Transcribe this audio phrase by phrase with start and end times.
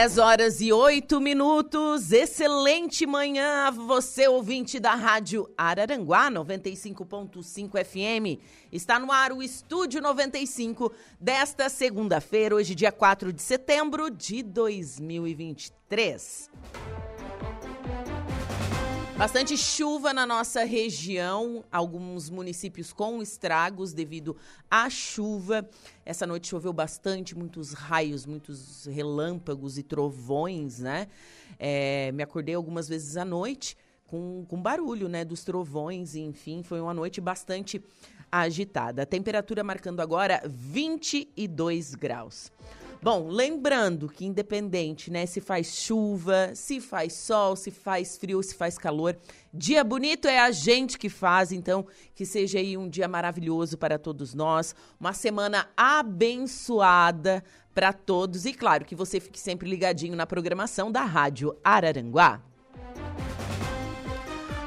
[0.00, 2.10] 10 horas e 8 minutos.
[2.10, 8.40] Excelente manhã, você ouvinte da Rádio Araranguá 95.5 FM.
[8.72, 16.48] Está no ar o Estúdio 95 desta segunda-feira, hoje, dia 4 de setembro de 2023.
[19.20, 24.34] Bastante chuva na nossa região, alguns municípios com estragos devido
[24.70, 25.68] à chuva.
[26.06, 31.06] Essa noite choveu bastante, muitos raios, muitos relâmpagos e trovões, né?
[31.58, 35.22] É, me acordei algumas vezes à noite com, com barulho, né?
[35.22, 37.78] Dos trovões, enfim, foi uma noite bastante
[38.32, 39.02] agitada.
[39.02, 42.50] A temperatura marcando agora 22 graus.
[43.02, 48.54] Bom, lembrando que independente, né, se faz chuva, se faz sol, se faz frio, se
[48.54, 49.16] faz calor,
[49.54, 53.98] dia bonito é a gente que faz, então que seja aí um dia maravilhoso para
[53.98, 57.42] todos nós, uma semana abençoada
[57.74, 62.42] para todos e claro que você fique sempre ligadinho na programação da Rádio Araranguá.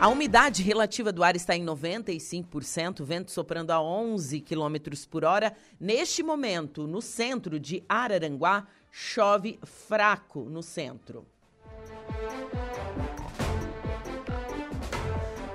[0.03, 4.75] A umidade relativa do ar está em 95%, vento soprando a 11 km
[5.09, 5.55] por hora.
[5.79, 11.25] Neste momento, no centro de Araranguá, chove fraco no centro.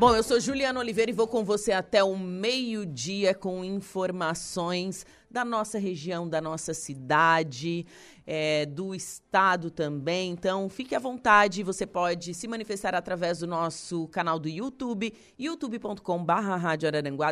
[0.01, 5.45] Bom, eu sou Juliana Oliveira e vou com você até o meio-dia com informações da
[5.45, 7.87] nossa região, da nossa cidade,
[8.27, 10.31] é, do estado também.
[10.31, 16.33] Então, fique à vontade, você pode se manifestar através do nosso canal do YouTube, youtube.com.br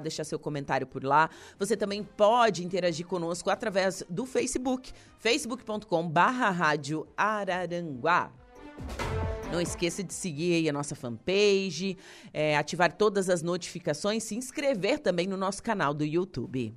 [0.03, 1.29] deixar seu comentário por lá.
[1.59, 6.17] Você também pode interagir conosco através do Facebook, facebook.com.br.
[9.51, 11.97] Não esqueça de seguir a nossa fanpage,
[12.33, 16.75] é, ativar todas as notificações, se inscrever também no nosso canal do YouTube.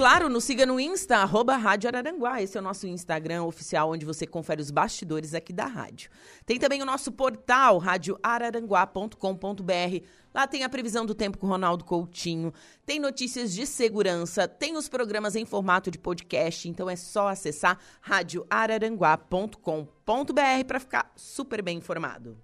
[0.00, 2.40] Claro, nos siga no Insta, arroba Rádio Araranguá.
[2.40, 6.10] Esse é o nosso Instagram oficial, onde você confere os bastidores aqui da rádio.
[6.46, 10.06] Tem também o nosso portal, radioararanguá.com.br.
[10.32, 12.50] Lá tem a previsão do tempo com Ronaldo Coutinho,
[12.86, 17.78] tem notícias de segurança, tem os programas em formato de podcast, então é só acessar
[18.00, 22.38] radioararanguá.com.br para ficar super bem informado.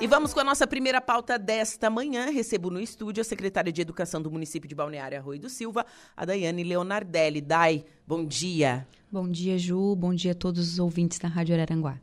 [0.00, 2.30] E vamos com a nossa primeira pauta desta manhã.
[2.30, 5.84] Recebo no estúdio a secretária de Educação do município de Balneário Arroio do Silva,
[6.16, 7.40] a Daiane Leonardelli.
[7.40, 8.86] Dai, bom dia.
[9.10, 9.96] Bom dia, Ju.
[9.96, 11.98] Bom dia a todos os ouvintes da Rádio Araranguá.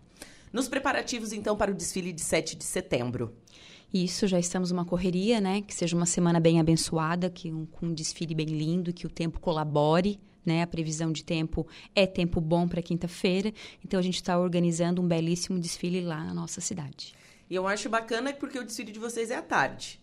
[0.52, 3.36] Nos preparativos, então, para o desfile de 7 de setembro.
[3.94, 5.62] Isso, já estamos numa correria, né?
[5.62, 9.10] Que seja uma semana bem abençoada, que um, com um desfile bem lindo, que o
[9.10, 10.62] tempo colabore, né?
[10.62, 13.52] A previsão de tempo é tempo bom para quinta-feira.
[13.84, 17.14] Então, a gente está organizando um belíssimo desfile lá na nossa cidade.
[17.50, 20.00] E eu acho bacana porque o desfile de vocês é à tarde.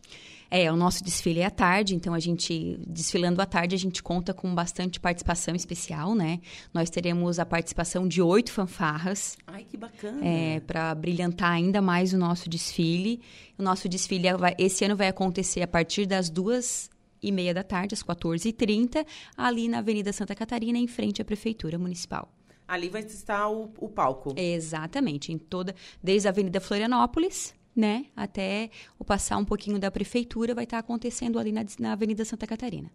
[0.51, 4.03] É, o nosso desfile é à tarde, então a gente, desfilando à tarde, a gente
[4.03, 6.41] conta com bastante participação especial, né?
[6.73, 9.37] Nós teremos a participação de oito fanfarras.
[9.47, 10.21] Ai, que bacana!
[10.25, 13.21] É, para brilhantar ainda mais o nosso desfile.
[13.59, 16.91] O nosso desfile vai, esse ano vai acontecer a partir das duas
[17.23, 19.05] e meia da tarde, às 14h30,
[19.37, 22.31] ali na Avenida Santa Catarina, em frente à Prefeitura Municipal.
[22.69, 24.35] Ali vai estar o, o palco.
[24.37, 30.55] Exatamente, em toda, desde a Avenida Florianópolis, né, até o passar um pouquinho da prefeitura,
[30.55, 32.91] vai estar acontecendo ali na, na Avenida Santa Catarina.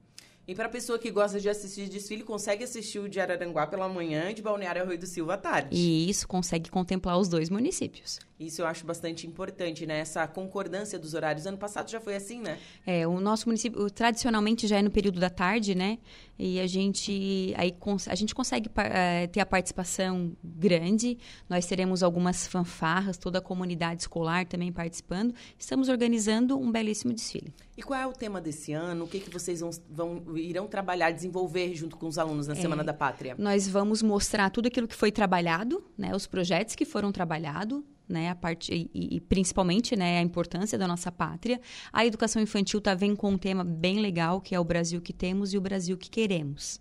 [0.47, 3.87] E para a pessoa que gosta de assistir desfile, consegue assistir o de Araranguá pela
[3.87, 5.69] manhã e de Balneário Arroio do Silva à tarde.
[5.71, 8.19] E isso consegue contemplar os dois municípios.
[8.39, 9.99] Isso eu acho bastante importante, né?
[9.99, 11.45] Essa concordância dos horários.
[11.45, 12.57] Ano passado já foi assim, né?
[12.85, 15.99] É, o nosso município tradicionalmente já é no período da tarde, né?
[16.43, 17.71] E a gente aí
[18.07, 21.19] a gente consegue uh, ter a participação grande.
[21.47, 25.35] Nós teremos algumas fanfarras, toda a comunidade escolar também participando.
[25.55, 27.53] Estamos organizando um belíssimo desfile.
[27.77, 29.05] E qual é o tema desse ano?
[29.05, 32.55] O que que vocês vão, vão irão trabalhar, desenvolver junto com os alunos na é,
[32.55, 33.35] Semana da Pátria?
[33.37, 36.15] Nós vamos mostrar tudo aquilo que foi trabalhado, né?
[36.15, 40.87] Os projetos que foram trabalhados né, a parte e, e, principalmente, né, a importância da
[40.87, 41.59] nossa pátria.
[41.91, 45.13] A educação infantil está vem com um tema bem legal que é o Brasil que
[45.13, 46.79] temos e o Brasil que queremos.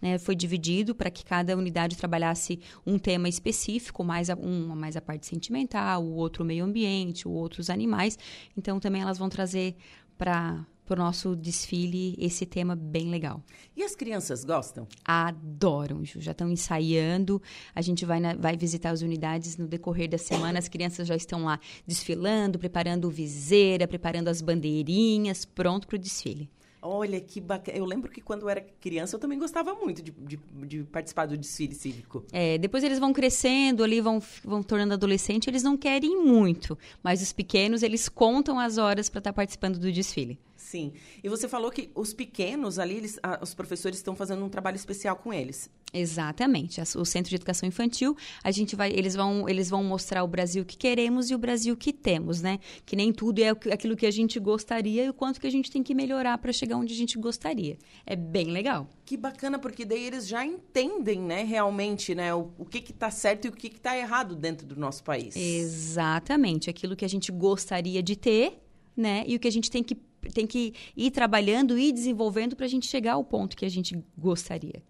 [0.00, 0.18] né?
[0.18, 5.00] Foi dividido para que cada unidade trabalhasse um tema específico, mais a, um mais a
[5.00, 8.18] parte sentimental, o outro meio ambiente, o outro os animais.
[8.56, 9.76] Então também elas vão trazer
[10.16, 10.64] para
[10.94, 13.42] o nosso desfile esse tema bem legal.
[13.76, 14.86] E as crianças gostam?
[15.04, 16.20] Adoram, Ju.
[16.20, 17.40] Já estão ensaiando.
[17.74, 20.58] A gente vai, na, vai visitar as unidades no decorrer da semana.
[20.58, 25.98] As crianças já estão lá desfilando, preparando o viseira, preparando as bandeirinhas, pronto para o
[25.98, 26.50] desfile.
[26.82, 27.76] Olha que bacana.
[27.76, 31.26] Eu lembro que quando eu era criança eu também gostava muito de, de, de, participar
[31.26, 32.24] do desfile cívico.
[32.32, 36.78] É, depois eles vão crescendo ali, vão, vão tornando adolescente, eles não querem muito.
[37.02, 40.38] Mas os pequenos, eles contam as horas para estar tá participando do desfile.
[40.70, 40.92] Sim.
[41.20, 44.76] E você falou que os pequenos ali, eles, ah, os professores estão fazendo um trabalho
[44.76, 45.68] especial com eles.
[45.92, 46.80] Exatamente.
[46.96, 50.64] O Centro de Educação Infantil, a gente vai, eles vão, eles vão mostrar o Brasil
[50.64, 52.60] que queremos e o Brasil que temos, né?
[52.86, 55.72] Que nem tudo é aquilo que a gente gostaria e o quanto que a gente
[55.72, 57.76] tem que melhorar para chegar onde a gente gostaria.
[58.06, 58.88] É bem legal.
[59.04, 63.46] Que bacana, porque daí eles já entendem, né, realmente, né, o, o que está certo
[63.46, 65.34] e o que está errado dentro do nosso país.
[65.34, 66.70] Exatamente.
[66.70, 68.62] Aquilo que a gente gostaria de ter,
[68.96, 69.24] né?
[69.26, 69.96] E o que a gente tem que
[70.32, 74.02] tem que ir trabalhando e desenvolvendo para a gente chegar ao ponto que a gente
[74.16, 74.82] gostaria.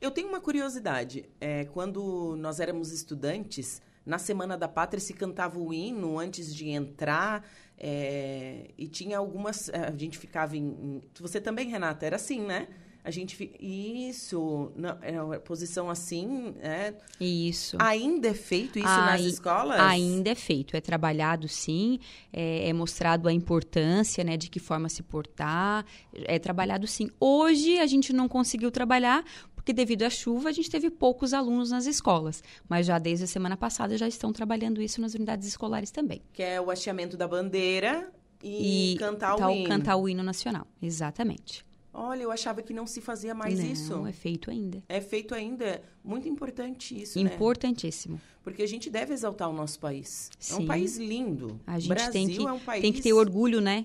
[0.00, 1.28] Eu tenho uma curiosidade.
[1.40, 6.68] É, quando nós éramos estudantes, na Semana da Pátria se cantava o hino antes de
[6.68, 7.46] entrar.
[7.76, 9.68] É, e tinha algumas.
[9.70, 11.02] A gente ficava em.
[11.20, 12.68] Você também, Renata, era assim, né?
[13.08, 13.50] A gente.
[13.58, 14.70] Isso.
[14.76, 16.54] Não, é posição assim.
[16.60, 17.78] É, isso.
[17.80, 19.80] Ainda é feito isso nas escolas?
[19.80, 20.76] Ainda é feito.
[20.76, 22.00] É trabalhado, sim.
[22.30, 24.36] É, é, mostrado a importância, né?
[24.36, 25.86] De que forma se portar.
[26.12, 27.08] É trabalhado, sim.
[27.18, 29.24] Hoje a gente não conseguiu trabalhar.
[29.54, 32.42] Porque devido à chuva, a gente teve poucos alunos nas escolas.
[32.68, 36.20] Mas já desde a semana passada já estão trabalhando isso nas unidades escolares também.
[36.34, 38.12] Que é o hasteamento da bandeira
[38.42, 39.66] e, e cantar o hino.
[39.66, 41.66] Cantar o hino nacional, exatamente.
[42.00, 43.96] Olha, eu achava que não se fazia mais não, isso.
[43.96, 44.80] Não, é feito ainda.
[44.88, 45.82] É feito ainda.
[46.04, 47.34] Muito importante isso, né?
[47.34, 48.14] Importantíssimo.
[48.14, 48.20] Né?
[48.44, 50.30] Porque a gente deve exaltar o nosso país.
[50.38, 50.54] Sim.
[50.54, 51.60] É um país lindo.
[51.66, 52.82] A gente Brasil tem que, é um país...
[52.82, 53.84] tem que ter orgulho, né?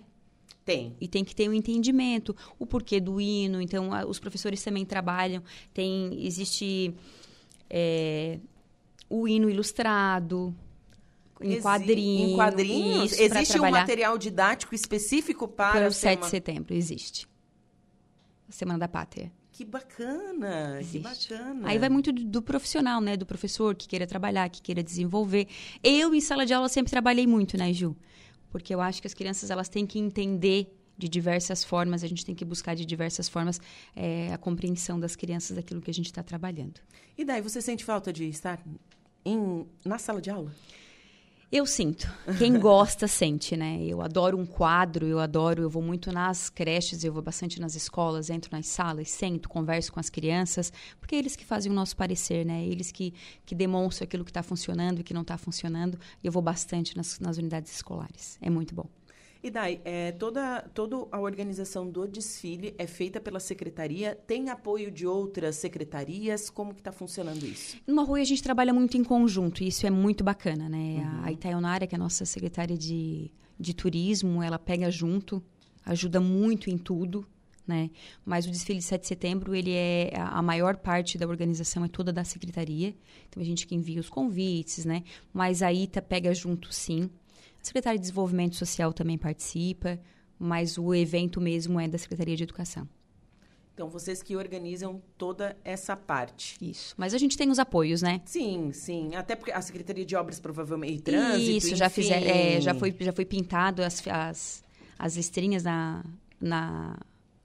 [0.64, 0.96] Tem.
[1.02, 3.60] E tem que ter um entendimento, o porquê do hino.
[3.60, 5.42] Então, a, os professores também trabalham.
[5.74, 6.94] Tem, existe
[7.68, 8.38] é,
[9.10, 10.56] o hino ilustrado,
[11.42, 12.32] em quadrinhos.
[12.32, 13.12] Em quadrinhos?
[13.12, 15.80] Isso, existe um material didático específico para...
[15.80, 17.33] Para o 7 de setembro, existe.
[18.54, 19.32] Semana da Pátria.
[19.52, 21.28] Que bacana, Existe.
[21.28, 21.68] que bacana.
[21.68, 23.18] Aí vai muito do, do, profissional, né?
[23.18, 25.48] Do professor que queira trabalhar, que queira desenvolver.
[25.84, 27.96] Eu, em sala de aula, sempre trabalhei muito, né, Ju?
[28.50, 32.24] Porque eu acho que as crianças, elas têm que entender de diversas formas, a gente
[32.24, 33.60] tem que buscar de diversas formas
[33.96, 36.80] é, a compreensão das crianças daquilo que a gente está trabalhando.
[37.18, 38.64] E daí, você sente falta de estar
[39.26, 40.52] em, na sala de aula?
[41.56, 42.12] Eu sinto.
[42.40, 43.80] Quem gosta sente, né?
[43.84, 47.76] Eu adoro um quadro, eu adoro, eu vou muito nas creches, eu vou bastante nas
[47.76, 51.76] escolas, entro nas salas, sento, converso com as crianças, porque é eles que fazem o
[51.76, 52.66] nosso parecer, né?
[52.66, 53.14] Eles que,
[53.46, 56.00] que demonstram aquilo que está funcionando e que não está funcionando.
[56.24, 58.36] E eu vou bastante nas, nas unidades escolares.
[58.42, 58.88] É muito bom.
[59.44, 64.16] E daí, é, toda, toda a organização do desfile é feita pela secretaria?
[64.16, 66.50] Tem apoio de outras secretarias?
[66.50, 67.76] Como que está funcionando isso?
[67.86, 70.78] No Arroio a gente trabalha muito em conjunto e isso é muito bacana, né?
[70.78, 71.26] Uhum.
[71.26, 73.30] A Itaionara, que é a nossa secretária de,
[73.60, 75.44] de turismo, ela pega junto,
[75.86, 77.28] ajuda muito em tudo.
[77.68, 77.92] Né?
[78.26, 81.88] Mas o desfile de 7 de setembro, ele é a maior parte da organização é
[81.90, 82.96] toda da secretaria.
[83.28, 85.04] Então a gente que envia os convites, né?
[85.34, 87.10] Mas a ITA pega junto sim.
[87.64, 89.98] A Secretaria de Desenvolvimento Social também participa,
[90.38, 92.86] mas o evento mesmo é da Secretaria de Educação.
[93.74, 96.58] Então, vocês que organizam toda essa parte.
[96.62, 96.94] Isso.
[96.98, 98.22] Mas a gente tem os apoios, né?
[98.26, 99.16] Sim, sim.
[99.16, 102.94] Até porque a Secretaria de Obras provavelmente e Trânsito, Isso, já fizer, é, já foi
[103.00, 104.64] já foi pintado as, as,
[105.00, 106.04] as listrinhas na,
[106.42, 107.00] na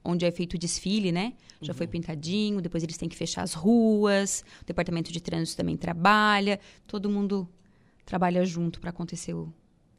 [0.04, 1.32] onde é feito o desfile, né?
[1.62, 1.78] Já uhum.
[1.78, 6.58] foi pintadinho, depois eles têm que fechar as ruas, o departamento de trânsito também trabalha,
[6.88, 7.48] todo mundo
[8.04, 9.52] trabalha junto para acontecer o,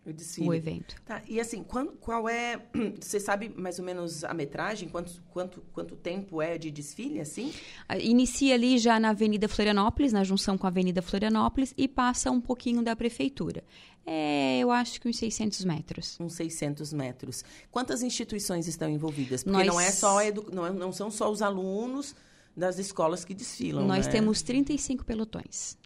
[0.10, 0.48] o, desfile.
[0.48, 0.96] o evento.
[1.06, 2.62] Tá, e assim, quando, qual é.
[3.00, 4.90] Você sabe mais ou menos a metragem?
[4.90, 7.54] Quanto, quanto, quanto tempo é de desfile, assim?
[8.00, 12.42] Inicia ali já na Avenida Florianópolis, na junção com a Avenida Florianópolis, e passa um
[12.42, 13.64] pouquinho da prefeitura.
[14.06, 16.18] É, eu acho que uns 600 metros.
[16.20, 17.44] Uns 600 metros.
[17.70, 19.44] Quantas instituições estão envolvidas?
[19.44, 19.68] Porque Nós...
[19.68, 20.48] não, é só edu...
[20.52, 22.16] não, é, não são só os alunos
[22.56, 23.86] das escolas que desfilam.
[23.86, 24.12] Nós né?
[24.12, 25.78] temos 35 pelotões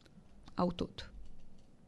[0.55, 1.12] ao todo.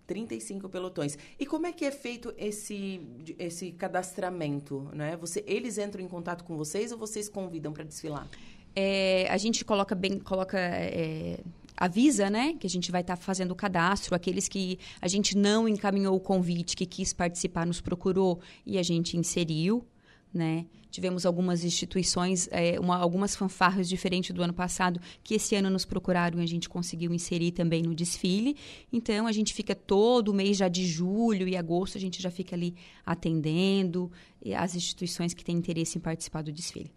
[0.05, 1.17] 35 pelotões.
[1.39, 3.01] E como é que é feito esse,
[3.37, 4.89] esse cadastramento?
[4.93, 5.15] Né?
[5.17, 8.27] Você, eles entram em contato com vocês ou vocês convidam para desfilar?
[8.75, 11.39] É, a gente coloca bem, coloca é,
[11.77, 14.15] avisa, né, que a gente vai estar tá fazendo o cadastro.
[14.15, 18.83] Aqueles que a gente não encaminhou o convite, que quis participar, nos procurou e a
[18.83, 19.85] gente inseriu.
[20.33, 20.65] né?
[20.95, 25.83] Tivemos algumas instituições, é, uma, algumas fanfarras diferentes do ano passado, que esse ano nos
[25.83, 28.55] procuraram e a gente conseguiu inserir também no desfile.
[28.93, 32.31] Então, a gente fica todo o mês já de julho e agosto, a gente já
[32.31, 32.73] fica ali
[33.05, 34.09] atendendo
[34.55, 36.93] as instituições que têm interesse em participar do desfile.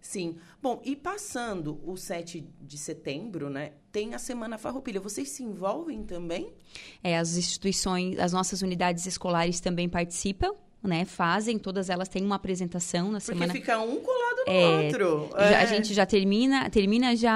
[0.00, 0.38] Sim.
[0.62, 3.72] Bom, e passando o 7 de setembro, né?
[3.92, 4.98] Tem a Semana Farroupilha.
[4.98, 6.54] Vocês se envolvem também?
[7.04, 12.34] É, as instituições, as nossas unidades escolares também participam né, fazem, todas elas têm uma
[12.34, 13.52] apresentação na Porque semana.
[13.52, 15.30] Porque fica um colado no é, outro.
[15.36, 15.54] É.
[15.56, 17.32] A gente já termina, termina já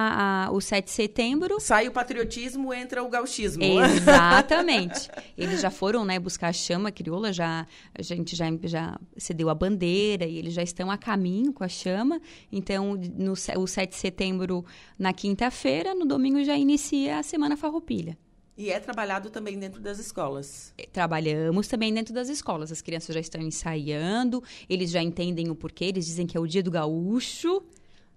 [0.46, 1.60] a, o 7 de setembro.
[1.60, 3.62] Sai o patriotismo, entra o gauchismo.
[3.62, 5.08] Exatamente.
[5.38, 9.54] Eles já foram, né, buscar a chama crioula, já a gente já, já cedeu a
[9.54, 12.20] bandeira e eles já estão a caminho com a chama.
[12.50, 14.64] Então, no o 7 de setembro,
[14.98, 18.16] na quinta-feira, no domingo já inicia a Semana Farroupilha.
[18.56, 20.72] E é trabalhado também dentro das escolas?
[20.78, 22.72] É, trabalhamos também dentro das escolas.
[22.72, 26.46] As crianças já estão ensaiando, eles já entendem o porquê, eles dizem que é o
[26.46, 27.62] dia do gaúcho,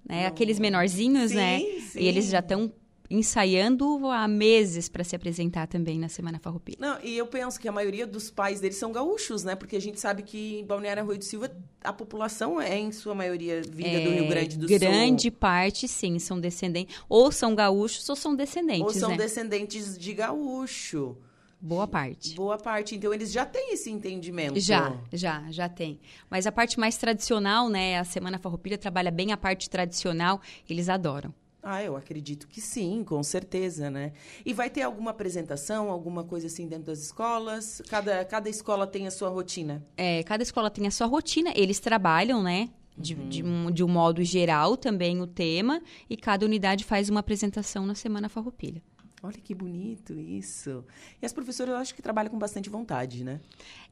[0.07, 0.25] né?
[0.27, 1.59] Aqueles menorzinhos, sim, né?
[1.59, 1.99] Sim.
[1.99, 2.71] E eles já estão
[3.09, 6.77] ensaiando há meses para se apresentar também na Semana Farroupilha.
[6.79, 9.55] Não, e eu penso que a maioria dos pais deles são gaúchos, né?
[9.55, 11.51] Porque a gente sabe que em Balneário Rui do Silva
[11.83, 14.93] a população é em sua maioria vinda é, do Rio Grande do grande Sul.
[14.93, 19.17] Grande parte, sim, são descendentes, ou são gaúchos ou são descendentes, Ou são né?
[19.17, 21.17] descendentes de gaúcho.
[21.61, 22.35] Boa parte.
[22.35, 22.95] Boa parte.
[22.95, 24.57] Então, eles já têm esse entendimento.
[24.61, 25.99] Já, já, já tem.
[26.29, 27.99] Mas a parte mais tradicional, né?
[27.99, 30.39] A Semana Farroupilha trabalha bem a parte tradicional,
[30.69, 31.33] eles adoram.
[31.61, 34.13] Ah, eu acredito que sim, com certeza, né?
[34.45, 37.81] E vai ter alguma apresentação, alguma coisa assim dentro das escolas?
[37.89, 39.85] Cada, cada escola tem a sua rotina?
[39.97, 41.51] É, cada escola tem a sua rotina.
[41.55, 42.69] Eles trabalham, né?
[42.97, 43.29] De, uhum.
[43.29, 47.85] de, um, de um modo geral também o tema e cada unidade faz uma apresentação
[47.85, 48.81] na Semana Farroupilha.
[49.21, 50.85] Olha que bonito isso.
[51.21, 53.41] E as professoras, eu acho que trabalham com bastante vontade, né?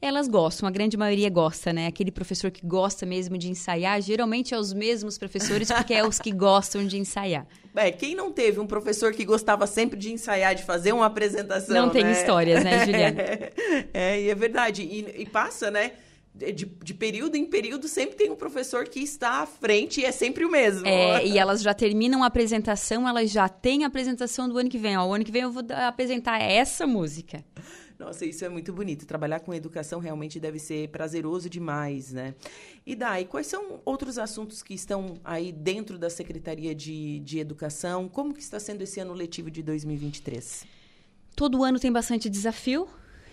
[0.01, 1.87] Elas gostam, a grande maioria gosta, né?
[1.87, 6.17] Aquele professor que gosta mesmo de ensaiar, geralmente é os mesmos professores, porque é os
[6.17, 7.45] que gostam de ensaiar.
[7.77, 11.75] É, quem não teve um professor que gostava sempre de ensaiar, de fazer uma apresentação?
[11.75, 12.11] Não tem né?
[12.11, 13.21] histórias, né, Juliana?
[13.93, 14.81] é, e é verdade.
[14.81, 15.91] E, e passa, né?
[16.37, 20.11] De, de, período em período sempre tem um professor que está à frente e é
[20.11, 20.87] sempre o mesmo.
[20.87, 24.77] É, e elas já terminam a apresentação, elas já têm a apresentação do ano que
[24.77, 24.97] vem.
[24.97, 27.43] Ó, o ano que vem eu vou apresentar essa música.
[27.97, 29.07] Nossa, isso é muito bonito.
[29.07, 32.35] Trabalhar com educação realmente deve ser prazeroso demais, né?
[32.85, 38.07] E daí, quais são outros assuntos que estão aí dentro da Secretaria de, de Educação?
[38.07, 40.65] Como que está sendo esse ano letivo de 2023?
[41.35, 42.87] Todo ano tem bastante desafio,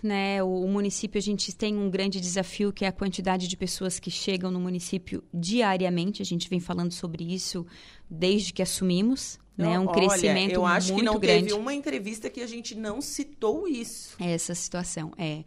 [0.04, 0.42] né?
[0.42, 3.98] O, o, município, a gente tem um grande desafio que é a quantidade de pessoas
[3.98, 6.22] que chegam no município diariamente.
[6.22, 7.66] A gente vem falando sobre isso
[8.08, 9.38] desde que assumimos.
[9.56, 11.44] Né, um Olha, crescimento eu acho muito que não grande.
[11.44, 14.16] teve uma entrevista que a gente não citou isso.
[14.18, 15.44] Essa situação, é.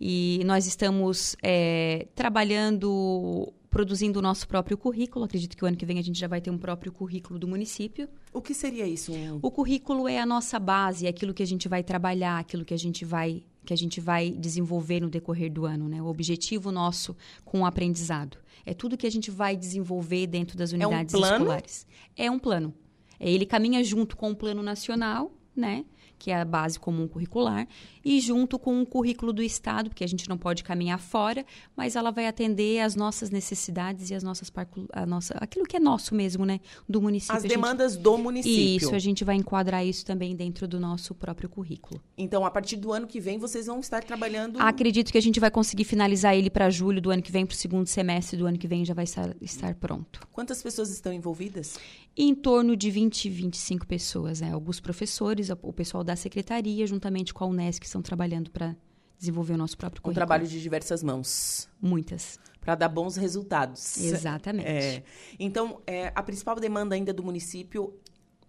[0.00, 5.24] E nós estamos é, trabalhando produzindo o nosso próprio currículo.
[5.24, 7.46] Acredito que o ano que vem a gente já vai ter um próprio currículo do
[7.46, 8.08] município.
[8.32, 9.12] O que seria isso?
[9.40, 12.74] O currículo é a nossa base, é aquilo que a gente vai trabalhar, aquilo que
[12.74, 16.00] a gente vai que a gente vai desenvolver no decorrer do ano, né?
[16.02, 20.72] O objetivo nosso com o aprendizado é tudo que a gente vai desenvolver dentro das
[20.72, 21.86] unidades é um escolares.
[22.16, 22.74] É um plano.
[23.18, 25.84] É, ele caminha junto com o plano nacional, né?
[26.20, 27.66] que é a base comum curricular,
[28.04, 31.44] e junto com o currículo do Estado, porque a gente não pode caminhar fora,
[31.76, 34.50] mas ela vai atender às nossas necessidades e as nossas
[34.92, 37.36] a nossa, aquilo que é nosso mesmo, né, do município.
[37.36, 38.76] As demandas do município.
[38.86, 42.00] Isso, a gente vai enquadrar isso também dentro do nosso próprio currículo.
[42.16, 44.58] Então, a partir do ano que vem, vocês vão estar trabalhando.
[44.60, 47.54] Acredito que a gente vai conseguir finalizar ele para julho do ano que vem, para
[47.54, 50.20] o segundo semestre do ano que vem já vai estar, estar pronto.
[50.32, 51.78] Quantas pessoas estão envolvidas?
[52.16, 54.52] Em torno de 20, 25 pessoas, né?
[54.52, 58.76] Alguns professores, o pessoal da secretaria, juntamente com a Unesco, estão trabalhando para
[59.18, 60.12] desenvolver o nosso próprio currículo.
[60.12, 61.68] Um trabalho de diversas mãos.
[61.80, 62.38] Muitas.
[62.60, 63.98] Para dar bons resultados.
[63.98, 64.68] Exatamente.
[64.68, 65.02] É.
[65.38, 67.98] Então, é, a principal demanda ainda do município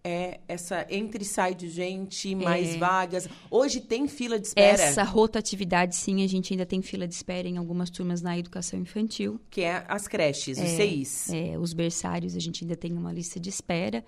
[0.03, 2.77] é essa entre e sai de gente, mais é.
[2.77, 3.29] vagas.
[3.49, 4.81] Hoje tem fila de espera.
[4.81, 8.79] Essa rotatividade, sim, a gente ainda tem fila de espera em algumas turmas na educação
[8.79, 9.39] infantil.
[9.49, 11.29] Que é as creches, os é, CIs.
[11.29, 14.03] É, os berçários, a gente ainda tem uma lista de espera.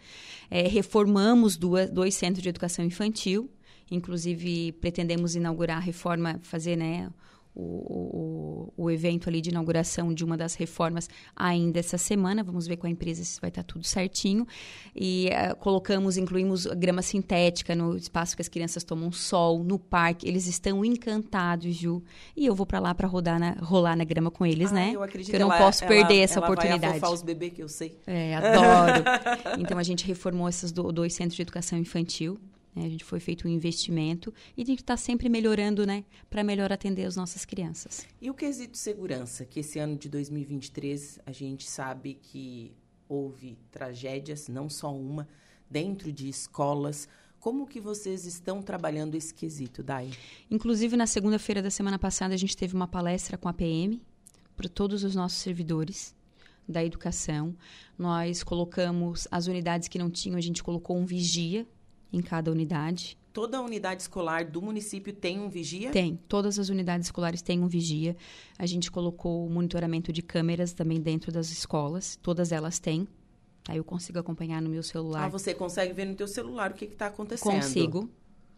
[0.50, 3.50] É, reformamos duas, dois centros de educação infantil.
[3.92, 7.10] Inclusive, pretendemos inaugurar a reforma, fazer, né?
[7.56, 12.44] o, o, o, evento ali de inauguração de uma das reformas ainda essa semana.
[12.44, 14.48] Vamos ver com a empresa se vai estar tudo certinho.
[14.96, 20.28] E uh, colocamos, incluímos grama sintética no espaço que as crianças tomam sol, no parque.
[20.28, 22.02] Eles estão encantados, Ju.
[22.36, 24.92] E eu vou para lá para rodar na, rolar na grama com eles, ah, né?
[24.94, 27.00] Eu acredito que eu não ela, posso perder ela, essa ela oportunidade.
[27.00, 28.00] Vai os bebês que eu sei.
[28.08, 29.04] É, adoro.
[29.60, 32.40] então a gente reformou esses dois centros de educação infantil
[32.76, 32.86] Né?
[32.86, 36.04] A gente foi feito um investimento e tem que estar sempre melhorando, né?
[36.30, 38.08] Para melhor atender as nossas crianças.
[38.22, 42.74] E o quesito segurança, que esse ano de 2023 a gente sabe que
[43.08, 45.28] houve tragédias, não só uma,
[45.70, 47.08] dentro de escolas.
[47.40, 50.10] Como que vocês estão trabalhando esse quesito, Dai?
[50.50, 54.02] Inclusive, na segunda-feira da semana passada, a gente teve uma palestra com a PM
[54.56, 56.16] para todos os nossos servidores
[56.68, 57.56] da educação.
[57.98, 61.68] Nós colocamos as unidades que não tinham, a gente colocou um vigia
[62.14, 63.18] em cada unidade.
[63.34, 65.90] Toda unidade escolar do município tem um vigia?
[65.90, 66.20] Tem.
[66.28, 68.16] Todas as unidades escolares têm um vigia.
[68.60, 72.16] A gente colocou monitoramento de câmeras também dentro das escolas.
[72.22, 73.08] Todas elas têm.
[73.68, 75.24] Aí eu consigo acompanhar no meu celular.
[75.24, 77.54] Ah, você consegue ver no teu celular o que está acontecendo?
[77.54, 78.10] Consigo.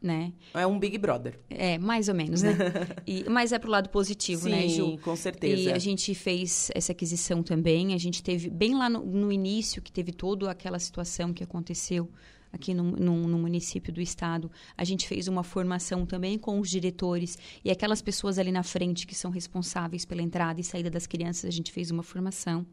[0.02, 0.34] Né?
[0.54, 1.40] É um Big Brother.
[1.50, 2.54] É, mais ou menos, né?
[3.08, 4.98] e, mas é pro lado positivo, Sim, né, Ju?
[5.00, 5.62] com certeza.
[5.62, 7.94] E a gente fez essa aquisição também.
[7.94, 12.12] A gente teve, bem lá no, no início, que teve toda aquela situação que aconteceu
[12.56, 14.50] aqui no, no, no, município do estado.
[14.78, 19.06] A gente fez uma formação também com os diretores e aquelas pessoas ali na frente
[19.06, 21.46] que são responsáveis pela entrada e saída das crianças.
[21.46, 22.66] A gente fez uma formação.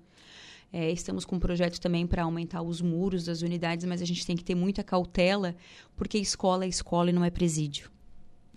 [0.73, 4.25] É, estamos com um projeto também para aumentar os muros das unidades, mas a gente
[4.25, 5.55] tem que ter muita cautela,
[5.97, 7.91] porque escola é escola e não é presídio,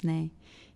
[0.02, 0.30] né?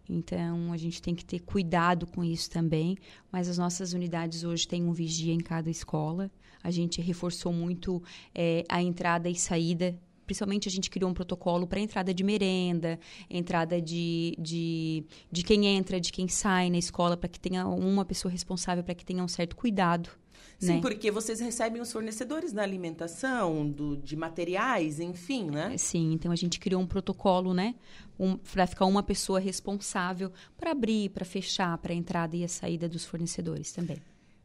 [0.10, 2.98] Então, a gente tem que ter cuidado com isso também.
[3.32, 6.32] Mas as nossas unidades hoje têm um vigia em cada escola.
[6.64, 8.02] A gente reforçou muito
[8.34, 9.96] é, a entrada e saída
[10.30, 15.66] principalmente a gente criou um protocolo para entrada de merenda, entrada de, de, de quem
[15.66, 19.24] entra, de quem sai na escola, para que tenha uma pessoa responsável, para que tenha
[19.24, 20.12] um certo cuidado.
[20.60, 20.82] Sim, né?
[20.82, 25.76] porque vocês recebem os fornecedores da alimentação, do, de materiais, enfim, né?
[25.80, 27.74] Sim, então a gente criou um protocolo, né?
[28.20, 32.48] Um, para ficar uma pessoa responsável para abrir, para fechar, para a entrada e a
[32.48, 33.98] saída dos fornecedores também.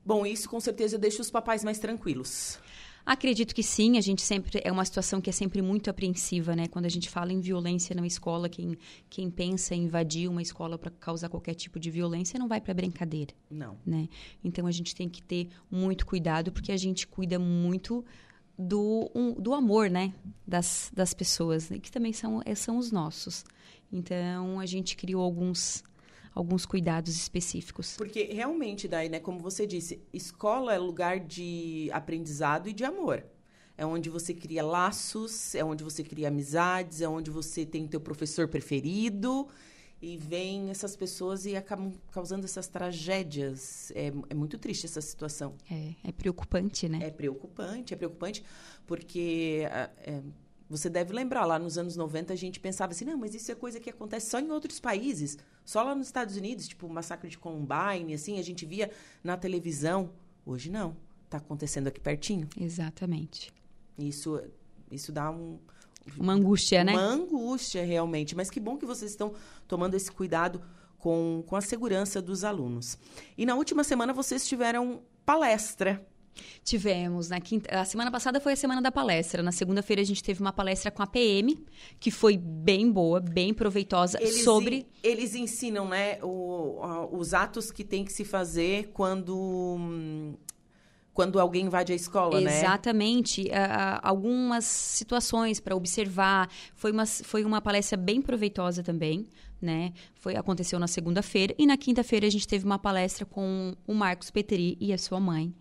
[0.03, 2.59] Bom, isso com certeza deixa os papais mais tranquilos.
[3.07, 6.69] Acredito que sim, a gente sempre é uma situação que é sempre muito apreensiva, né?
[6.69, 8.79] Quando a gente fala em violência na escola, quem,
[9.11, 12.73] quem pensa em invadir uma escola para causar qualquer tipo de violência não vai para
[12.73, 13.35] brincadeira.
[13.51, 13.77] Não.
[13.85, 14.09] Né?
[14.43, 18.03] Então a gente tem que ter muito cuidado porque a gente cuida muito
[18.59, 20.15] do, um, do amor, né,
[20.47, 21.79] das, das pessoas, né?
[21.79, 23.45] que também são, são os nossos.
[23.93, 25.85] Então a gente criou alguns
[26.35, 27.97] alguns cuidados específicos.
[27.97, 33.25] Porque realmente, daí, né, como você disse, escola é lugar de aprendizado e de amor.
[33.77, 38.01] É onde você cria laços, é onde você cria amizades, é onde você tem teu
[38.01, 39.49] professor preferido
[40.01, 43.91] e vem essas pessoas e acabam causando essas tragédias.
[43.93, 45.55] É, é muito triste essa situação.
[45.69, 46.99] É, é preocupante, né?
[47.03, 48.45] É preocupante, é preocupante
[48.87, 49.63] porque
[49.99, 50.23] é,
[50.69, 53.55] você deve lembrar, lá nos anos 90 a gente pensava assim, não, mas isso é
[53.55, 57.29] coisa que acontece só em outros países, só lá nos Estados Unidos, tipo o massacre
[57.29, 58.91] de Columbine, assim, a gente via
[59.23, 60.11] na televisão.
[60.47, 62.49] Hoje não, está acontecendo aqui pertinho.
[62.59, 63.53] Exatamente.
[63.99, 64.41] Isso,
[64.91, 65.59] isso dá um,
[66.19, 66.93] uma angústia, uma né?
[66.93, 68.35] Uma angústia, realmente.
[68.35, 69.35] Mas que bom que vocês estão
[69.67, 70.63] tomando esse cuidado
[70.99, 72.99] com, com a segurança dos alunos.
[73.37, 76.07] E na última semana vocês tiveram palestra
[76.63, 77.29] Tivemos.
[77.29, 79.43] Na quinta, a semana passada foi a semana da palestra.
[79.43, 81.59] Na segunda-feira a gente teve uma palestra com a PM,
[82.01, 84.77] que foi bem boa, bem proveitosa, eles sobre.
[84.77, 90.37] In, eles ensinam, né, o, os atos que tem que se fazer quando.
[91.13, 93.45] Quando alguém invade a escola, Exatamente.
[93.45, 93.51] né?
[93.51, 94.01] Exatamente.
[94.03, 96.51] algumas situações para observar.
[96.75, 99.29] Foi uma, foi uma palestra bem proveitosa também,
[99.65, 99.93] né?
[100.15, 101.55] Foi, aconteceu na segunda-feira.
[101.59, 105.19] E na quinta-feira a gente teve uma palestra com o Marcos Petri e a sua
[105.19, 105.53] mãe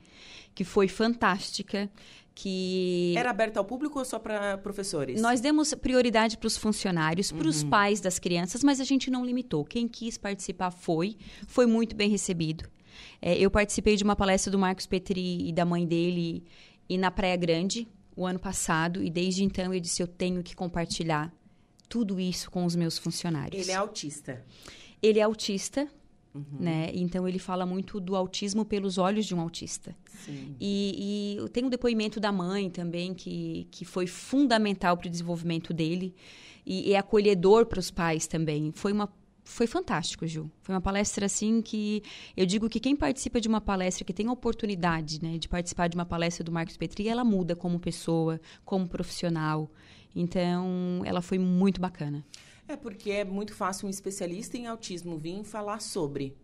[0.53, 1.89] que foi fantástica.
[2.35, 5.21] Que era aberta ao público ou só para professores?
[5.21, 7.69] Nós demos prioridade para os funcionários, para os uhum.
[7.69, 9.63] pais das crianças, mas a gente não limitou.
[9.63, 12.67] Quem quis participar foi, foi muito bem recebido.
[13.21, 16.43] É, eu participei de uma palestra do Marcos Petri e da mãe dele
[16.89, 20.55] e na Praia Grande o ano passado e desde então eu disse eu tenho que
[20.55, 21.33] compartilhar
[21.87, 23.61] tudo isso com os meus funcionários.
[23.61, 24.43] Ele é autista.
[25.01, 25.87] Ele é autista,
[26.33, 26.43] Uhum.
[26.59, 26.89] Né?
[26.93, 29.95] Então ele fala muito do autismo pelos olhos de um autista.
[30.25, 30.55] Sim.
[30.59, 35.71] E, e tem um depoimento da mãe também que, que foi fundamental para o desenvolvimento
[35.71, 36.15] dele
[36.65, 38.71] e é acolhedor para os pais também.
[38.73, 39.07] Foi uma
[39.45, 40.49] foi fantástico, Ju.
[40.61, 42.01] Foi uma palestra assim que
[42.35, 45.89] eu digo que quem participa de uma palestra, que tem a oportunidade, né, de participar
[45.89, 49.69] de uma palestra do Marcos Petri, ela muda como pessoa, como profissional.
[50.15, 52.25] Então, ela foi muito bacana.
[52.67, 56.35] É porque é muito fácil um especialista em autismo vir falar sobre.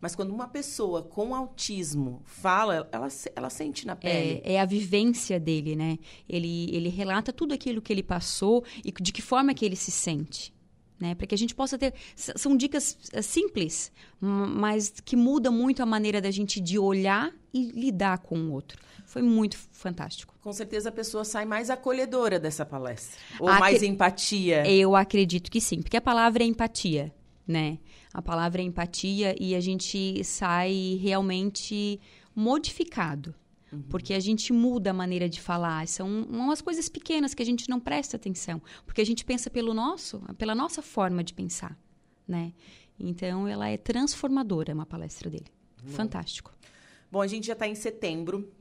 [0.00, 4.40] Mas quando uma pessoa com autismo fala, ela, ela sente na pele.
[4.42, 5.98] É, é, a vivência dele, né?
[6.26, 9.90] Ele, ele relata tudo aquilo que ele passou e de que forma que ele se
[9.90, 10.54] sente.
[11.00, 11.94] Né, para que a gente possa ter.
[12.14, 17.70] São dicas eh, simples, mas que mudam muito a maneira da gente de olhar e
[17.70, 18.78] lidar com o outro.
[19.06, 20.34] Foi muito fantástico.
[20.42, 23.18] Com certeza a pessoa sai mais acolhedora dessa palestra.
[23.40, 24.70] Ou mais empatia.
[24.70, 27.12] Eu acredito que sim, porque a palavra é empatia,
[27.48, 27.78] né?
[28.12, 31.98] A palavra é empatia e a gente sai realmente
[32.36, 33.34] modificado.
[33.72, 33.82] Uhum.
[33.82, 35.86] Porque a gente muda a maneira de falar.
[35.86, 38.60] São umas coisas pequenas que a gente não presta atenção.
[38.84, 41.78] Porque a gente pensa pelo nosso, pela nossa forma de pensar,
[42.26, 42.52] né?
[42.98, 45.46] Então, ela é transformadora, uma palestra dele.
[45.82, 45.90] Uhum.
[45.90, 46.52] Fantástico.
[47.10, 48.52] Bom, a gente já está em setembro.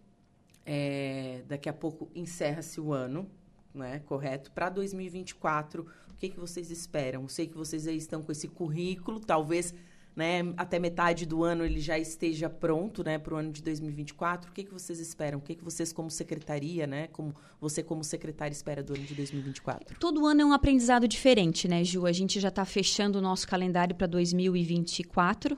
[0.65, 3.29] É, daqui a pouco encerra-se o ano,
[3.73, 3.99] né?
[3.99, 4.51] Correto?
[4.51, 7.23] Para 2024, o que, que vocês esperam?
[7.23, 9.73] Eu sei que vocês aí estão com esse currículo, talvez
[10.19, 14.51] né, até metade do ano ele já esteja pronto, né, para o ano de 2024.
[14.51, 15.39] O que, que vocês esperam?
[15.39, 19.15] O que, que vocês como secretaria, né, como você como secretária espera do ano de
[19.15, 19.97] 2024?
[19.97, 22.05] Todo ano é um aprendizado diferente, né, Ju?
[22.05, 25.57] A gente já está fechando o nosso calendário para 2024,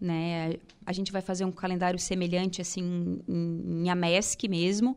[0.00, 0.54] né?
[0.84, 4.96] A gente vai fazer um calendário semelhante assim em, em AMESC mesmo.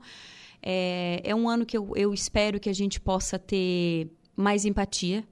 [0.61, 5.23] É, é um ano que eu, eu espero que a gente possa ter mais empatia,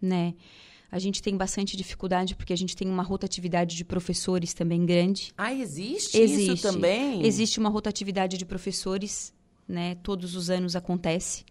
[0.00, 0.34] né?
[0.94, 5.34] A gente tem bastante dificuldade porque a gente tem uma rotatividade de professores também grande.
[5.36, 6.52] Ah, existe, existe.
[6.52, 7.26] isso também?
[7.26, 9.34] Existe uma rotatividade de professores,
[9.66, 9.96] né?
[10.04, 11.44] Todos os anos acontece.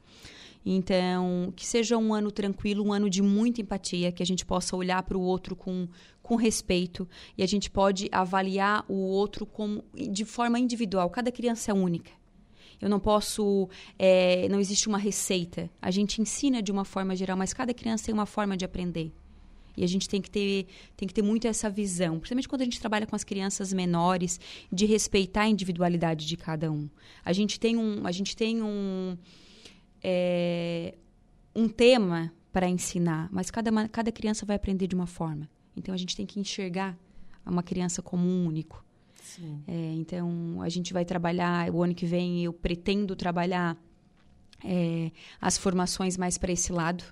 [0.65, 4.77] Então, que seja um ano tranquilo, um ano de muita empatia, que a gente possa
[4.77, 5.89] olhar para o outro com,
[6.21, 7.05] com respeito
[7.37, 11.09] e a gente pode avaliar o outro como, de forma individual.
[11.09, 12.11] Cada criança é única.
[12.79, 13.67] Eu não posso.
[13.99, 15.69] É, não existe uma receita.
[15.81, 19.11] A gente ensina de uma forma geral, mas cada criança tem uma forma de aprender.
[19.75, 22.65] E a gente tem que ter, tem que ter muito essa visão, principalmente quando a
[22.65, 24.39] gente trabalha com as crianças menores,
[24.71, 26.89] de respeitar a individualidade de cada um.
[27.25, 29.17] A gente tem um, a gente tem um,
[30.03, 30.95] é,
[31.55, 35.49] um tema para ensinar, mas cada, cada criança vai aprender de uma forma.
[35.75, 36.97] Então a gente tem que enxergar
[37.45, 38.85] uma criança como um único.
[39.67, 43.75] É, então a gente vai trabalhar, o ano que vem eu pretendo trabalhar
[44.63, 47.03] é, as formações mais para esse lado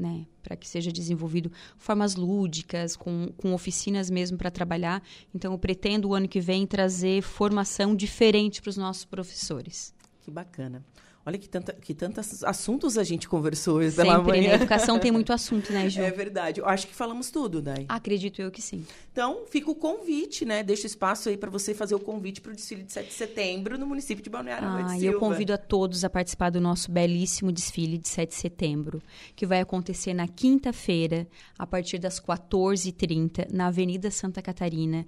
[0.00, 5.02] né, para que seja desenvolvido formas lúdicas, com, com oficinas mesmo para trabalhar.
[5.34, 9.94] Então, eu pretendo o ano que vem trazer formação diferente para os nossos professores.
[10.22, 10.84] Que bacana.
[11.24, 14.48] Olha que, tanta, que tantos assuntos a gente conversou hoje Sempre, pela manhã.
[14.48, 14.54] Né?
[14.54, 16.00] Educação tem muito assunto, né, Ju?
[16.00, 16.60] É verdade.
[16.60, 17.84] Eu acho que falamos tudo, Dai.
[17.88, 18.86] Acredito eu que sim.
[19.12, 20.62] Então, fica o convite, né?
[20.62, 23.76] Deixa espaço aí para você fazer o convite para o desfile de 7 de setembro
[23.76, 27.52] no município de Balneário ah, E eu convido a todos a participar do nosso belíssimo
[27.52, 29.02] desfile de 7 de setembro,
[29.36, 31.26] que vai acontecer na quinta-feira,
[31.58, 35.06] a partir das 14h30, na Avenida Santa Catarina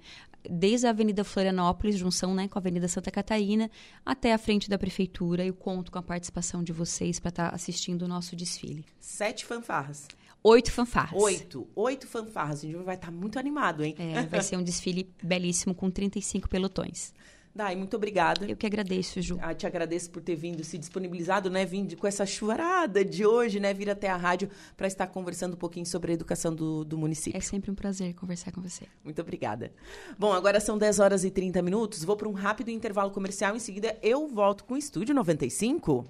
[0.49, 3.69] desde a Avenida Florianópolis, junção né, com a Avenida Santa Catarina,
[4.05, 5.45] até a frente da prefeitura.
[5.45, 8.85] Eu conto com a participação de vocês para estar tá assistindo o nosso desfile.
[8.99, 10.07] Sete fanfarras.
[10.43, 11.21] Oito fanfarras.
[11.21, 11.67] Oito.
[11.73, 12.59] Oito fanfarras.
[12.59, 13.95] A gente vai estar tá muito animado, hein?
[13.97, 17.13] É, vai ser um desfile belíssimo com 35 pelotões.
[17.55, 18.45] Dai, muito obrigada.
[18.47, 19.37] Eu que agradeço, Ju.
[19.39, 21.63] Ah, te agradeço por ter vindo, se disponibilizado, né?
[21.65, 23.71] Vindo com essa chuvarada de hoje, né?
[23.73, 27.37] Vir até a rádio para estar conversando um pouquinho sobre a educação do, do município.
[27.37, 28.85] É sempre um prazer conversar com você.
[29.03, 29.71] Muito obrigada.
[30.17, 32.03] Bom, agora são 10 horas e 30 minutos.
[32.03, 33.55] Vou para um rápido intervalo comercial.
[33.55, 36.05] Em seguida, eu volto com o Estúdio 95.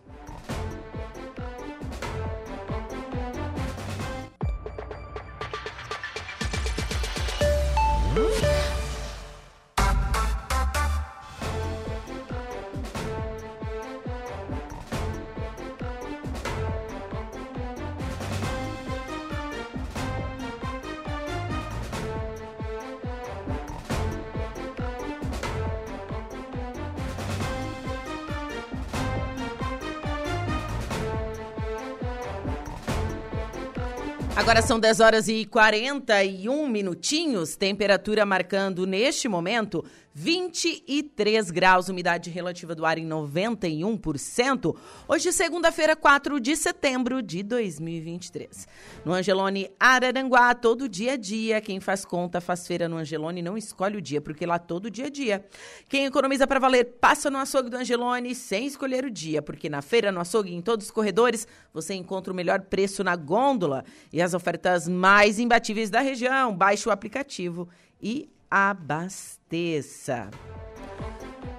[34.43, 42.75] Agora são 10 horas e 41 minutinhos, temperatura marcando neste momento 23 graus, umidade relativa
[42.75, 44.75] do ar em 91%.
[45.07, 48.67] Hoje, segunda-feira, 4 de setembro de 2023.
[49.03, 51.59] No Angelone Araranguá, todo dia a dia.
[51.59, 55.07] Quem faz conta faz feira no Angelone, não escolhe o dia, porque lá todo dia
[55.07, 55.43] a dia.
[55.89, 59.81] Quem economiza para valer, passa no açougue do Angelone sem escolher o dia, porque na
[59.81, 64.21] feira, no açougue, em todos os corredores, você encontra o melhor preço na gôndola e
[64.21, 66.55] as ofertas mais imbatíveis da região.
[66.55, 67.67] Baixe o aplicativo
[67.99, 70.29] e abasteça.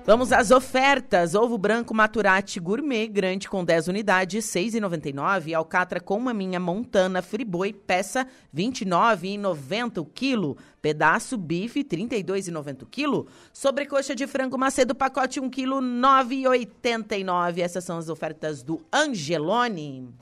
[0.06, 1.34] Vamos às ofertas.
[1.34, 5.54] Ovo branco Maturati Gourmet, grande com 10 unidades, R$ 6,99.
[5.54, 10.56] Alcatra com maminha montana Friboi, peça R$ 29,90 o quilo.
[10.80, 13.26] Pedaço bife, R$ 32,90 o quilo.
[13.52, 17.58] Sobrecoxa de frango macedo, pacote 1 quilo, R$ 9,89.
[17.58, 20.14] Essas são as ofertas do Angelone.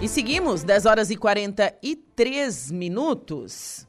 [0.00, 3.84] E seguimos, 10 horas e 43 minutos.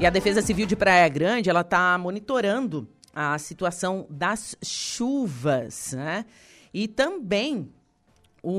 [0.00, 6.24] E a Defesa Civil de Praia Grande, ela está monitorando a situação das chuvas, né?
[6.72, 7.70] E também
[8.42, 8.50] o,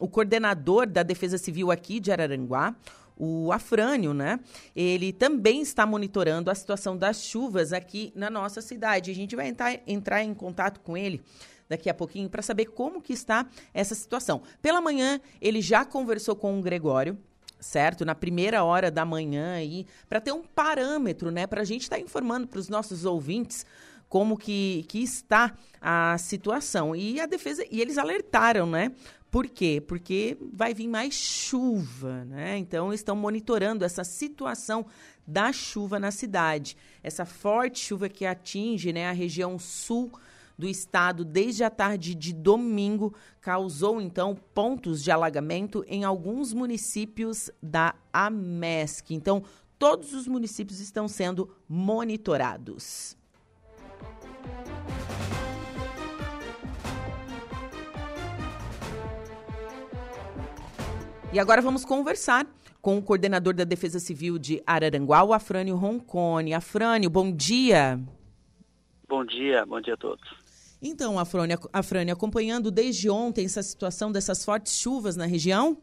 [0.00, 2.74] o, o coordenador da Defesa Civil aqui de Araranguá,
[3.20, 4.40] o Afrânio, né?
[4.74, 9.10] Ele também está monitorando a situação das chuvas aqui na nossa cidade.
[9.10, 11.20] A gente vai entrar, entrar em contato com ele
[11.68, 14.40] daqui a pouquinho para saber como que está essa situação.
[14.62, 17.18] Pela manhã, ele já conversou com o Gregório,
[17.60, 18.06] certo?
[18.06, 21.46] Na primeira hora da manhã aí, para ter um parâmetro, né?
[21.46, 23.66] Para a gente estar tá informando para os nossos ouvintes
[24.08, 26.96] como que, que está a situação.
[26.96, 28.92] E a defesa, e eles alertaram, né?
[29.30, 29.80] Por quê?
[29.86, 32.58] Porque vai vir mais chuva, né?
[32.58, 34.86] Então estão monitorando essa situação
[35.26, 36.76] da chuva na cidade.
[37.02, 40.12] Essa forte chuva que atinge né, a região sul
[40.58, 47.50] do estado desde a tarde de domingo causou então pontos de alagamento em alguns municípios
[47.62, 49.14] da AMESC.
[49.14, 49.42] Então,
[49.78, 53.16] todos os municípios estão sendo monitorados.
[61.32, 62.44] E agora vamos conversar
[62.82, 66.52] com o coordenador da Defesa Civil de Araranguá, o Afrânio Roncone.
[66.52, 68.00] Afrânio, bom dia.
[69.08, 70.28] Bom dia, bom dia a todos.
[70.82, 75.78] Então, Afrânio, Afrânio acompanhando desde ontem essa situação dessas fortes chuvas na região?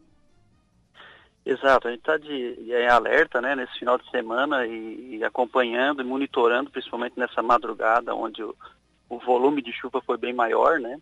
[1.45, 6.01] Exato, a gente está de em alerta né, nesse final de semana e, e, acompanhando
[6.01, 8.53] e monitorando, principalmente nessa madrugada, onde o,
[9.07, 10.99] o volume de chuva foi bem maior, né?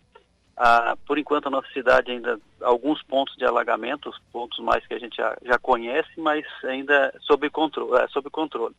[0.58, 4.94] Ah, por enquanto, a nossa cidade ainda, alguns pontos de alagamento, os pontos mais que
[4.94, 8.74] a gente já, já conhece, mas ainda sob controle, é, sob controle.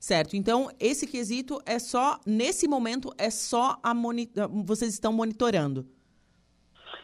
[0.00, 0.36] Certo.
[0.36, 3.94] Então, esse quesito é só, nesse momento, é só a
[4.64, 5.86] vocês estão monitorando.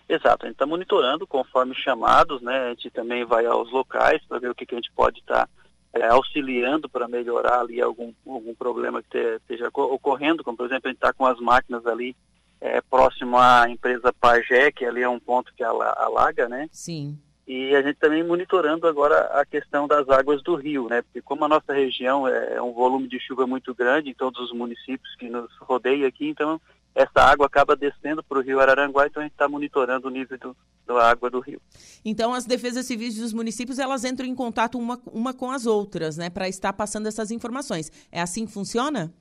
[0.08, 2.66] Exato, a gente está monitorando conforme chamados, né?
[2.66, 5.46] A gente também vai aos locais para ver o que, que a gente pode estar
[5.46, 5.48] tá,
[5.94, 10.90] é, auxiliando para melhorar ali algum, algum problema que esteja ocorrendo, como por exemplo, a
[10.90, 12.16] gente está com as máquinas ali
[12.62, 16.68] é, próximo à empresa Pajé, que ali é um ponto que alaga, né?
[16.70, 17.18] Sim.
[17.46, 21.02] E a gente também monitorando agora a questão das águas do rio, né?
[21.02, 24.56] Porque como a nossa região é um volume de chuva muito grande em todos os
[24.56, 26.60] municípios que nos rodeiam aqui, então
[26.94, 30.38] essa água acaba descendo para o rio Araranguá, então a gente está monitorando o nível
[30.38, 31.60] do, da água do rio.
[32.04, 36.16] Então as defesas civis dos municípios elas entram em contato uma, uma com as outras,
[36.16, 36.30] né?
[36.30, 37.90] Para estar passando essas informações.
[38.12, 39.12] É assim que funciona?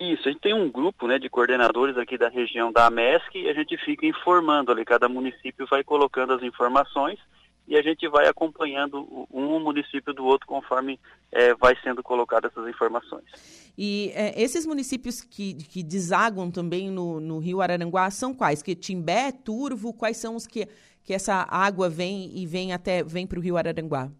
[0.00, 3.50] Isso, a gente tem um grupo né, de coordenadores aqui da região da AMESC e
[3.50, 7.18] a gente fica informando ali, cada município vai colocando as informações
[7.68, 10.98] e a gente vai acompanhando um município do outro conforme
[11.30, 13.24] é, vai sendo colocadas essas informações.
[13.76, 18.62] E é, esses municípios que, que desaguam também no, no Rio Araranguá são quais?
[18.62, 20.66] Que Timbé, Turvo, quais são os que,
[21.04, 24.10] que essa água vem e vem até vem para o Rio Araranguá?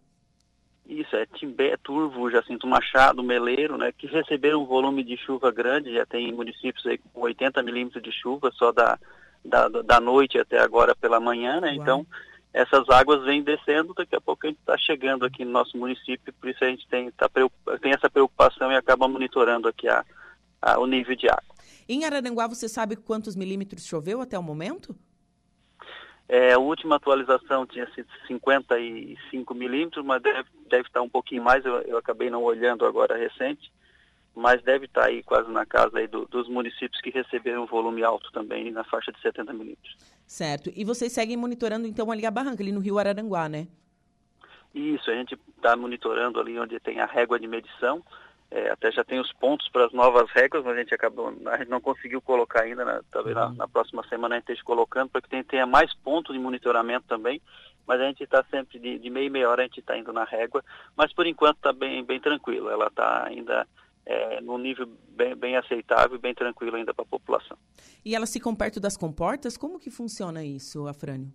[0.91, 5.95] Isso, é Timbé, Turvo, Jacinto Machado, Meleiro, né, que receberam um volume de chuva grande,
[5.95, 8.99] já tem municípios aí com 80 milímetros de chuva só da,
[9.45, 11.77] da, da noite até agora pela manhã, né, Uau.
[11.77, 12.07] então
[12.53, 16.35] essas águas vêm descendo, daqui a pouco a gente está chegando aqui no nosso município,
[16.41, 17.31] por isso a gente tem, tá,
[17.81, 20.05] tem essa preocupação e acaba monitorando aqui a,
[20.61, 21.55] a, o nível de água.
[21.89, 24.97] Em Araranguá, você sabe quantos milímetros choveu até o momento?
[26.33, 31.65] É, a última atualização tinha sido 55 milímetros, mas deve, deve estar um pouquinho mais,
[31.65, 33.73] eu, eu, acabei não olhando agora recente,
[34.33, 38.05] mas deve estar aí quase na casa aí do, dos municípios que receberam um volume
[38.05, 39.97] alto também, na faixa de 70 milímetros.
[40.25, 40.71] Certo.
[40.77, 43.67] E vocês seguem monitorando então ali a barranca, ali no Rio Araranguá, né?
[44.73, 48.05] Isso, a gente está monitorando ali onde tem a régua de medição,
[48.51, 51.57] é, até já tem os pontos para as novas regras, mas a gente acabou, a
[51.59, 53.01] gente não conseguiu colocar ainda, né?
[53.11, 53.43] talvez uhum.
[53.43, 57.07] na, na, próxima semana a gente esteja colocando, para que tenha mais pontos de monitoramento
[57.07, 57.41] também,
[57.87, 60.13] mas a gente está sempre de, de meia e meia hora a gente está indo
[60.13, 60.65] na régua,
[60.97, 63.67] mas por enquanto está bem, bem tranquilo, ela está ainda
[64.05, 67.57] é, num nível bem, bem aceitável bem tranquilo ainda para a população.
[68.05, 69.57] E elas ficam perto das comportas?
[69.57, 71.33] Como que funciona isso, Afrânio?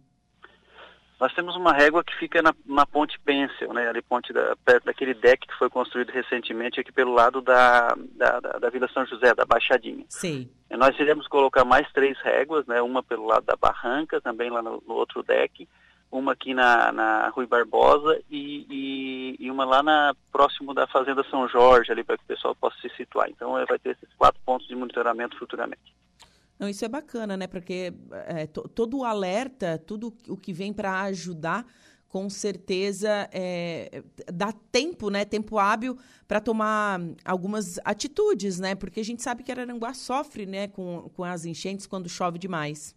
[1.20, 4.86] Nós temos uma régua que fica na, na ponte Pencil, né, ali ponte da, perto
[4.86, 9.06] daquele deck que foi construído recentemente aqui pelo lado da, da, da, da Vila São
[9.06, 10.06] José, da Baixadinha.
[10.10, 10.50] Sim.
[10.70, 14.62] E nós iremos colocar mais três réguas, né, uma pelo lado da Barranca, também lá
[14.62, 15.68] no, no outro deck,
[16.12, 21.24] uma aqui na, na Rui Barbosa e, e, e, uma lá na, próximo da Fazenda
[21.30, 23.30] São Jorge, ali para que o pessoal possa se situar.
[23.30, 25.96] Então vai ter esses quatro pontos de monitoramento futuramente.
[26.58, 27.48] Não, isso é bacana, né?
[27.48, 31.66] Porque é, todo o alerta, tudo o que vem para ajudar
[32.08, 35.26] com certeza é, dá tempo, né?
[35.26, 38.74] Tempo hábil para tomar algumas atitudes, né?
[38.74, 42.96] Porque a gente sabe que Araranguá sofre, né, com, com as enchentes quando chove demais.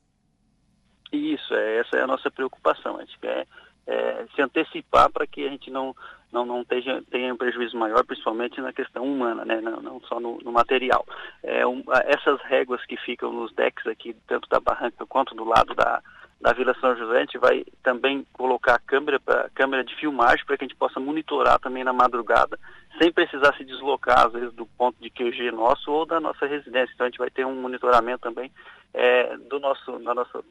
[1.13, 2.97] Isso, é, essa é a nossa preocupação.
[2.97, 3.45] A gente quer
[3.89, 5.97] é, se antecipar para que a gente não
[6.33, 9.61] não, não tenha, tenha um prejuízo maior, principalmente na questão humana, né?
[9.61, 11.07] não, não só no, no material.
[11.43, 15.75] É, um, essas réguas que ficam nos decks aqui, tanto da barranca quanto do lado
[15.75, 16.03] da,
[16.41, 20.57] da Vila São José, a gente vai também colocar câmera, pra, câmera de filmagem para
[20.57, 22.59] que a gente possa monitorar também na madrugada,
[23.01, 26.93] sem precisar se deslocar, às vezes, do ponto de QG nosso ou da nossa residência.
[26.95, 28.51] Então a gente vai ter um monitoramento também
[28.95, 30.43] é, do nosso, da nossa,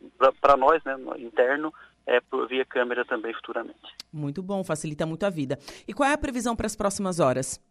[0.41, 1.73] para nós, né, interno,
[2.08, 3.96] é, por via câmera também futuramente.
[4.12, 5.60] Muito bom, facilita muito a vida.
[5.86, 7.62] E qual é a previsão para as próximas horas?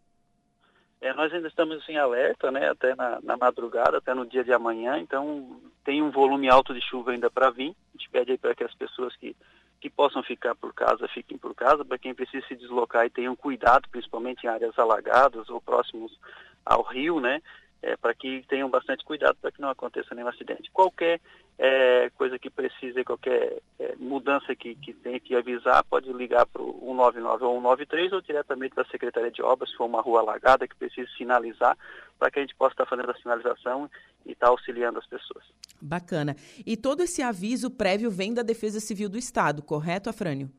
[1.01, 4.51] É, nós ainda estamos em alerta, né, até na, na, madrugada, até no dia de
[4.51, 7.69] amanhã, então tem um volume alto de chuva ainda para vir.
[7.69, 9.35] A gente pede aí para que as pessoas que,
[9.79, 13.35] que possam ficar por casa, fiquem por casa, para quem precisa se deslocar e tenham
[13.35, 16.17] cuidado, principalmente em áreas alagadas ou próximos
[16.65, 17.41] ao rio, né,
[17.81, 20.71] é, para que tenham bastante cuidado para que não aconteça nenhum acidente.
[20.71, 21.21] Qualquer
[21.59, 26.61] é, coisa que precise, qualquer é, mudança que, que tem que avisar, pode ligar para
[26.61, 30.19] o 199 ou 193 ou diretamente para a Secretaria de Obras, se for uma rua
[30.19, 31.75] alagada que precise sinalizar,
[32.19, 33.89] para que a gente possa estar fazendo a sinalização
[34.25, 35.43] e estar auxiliando as pessoas.
[35.81, 36.35] Bacana.
[36.65, 40.51] E todo esse aviso prévio vem da Defesa Civil do Estado, correto, Afrânio?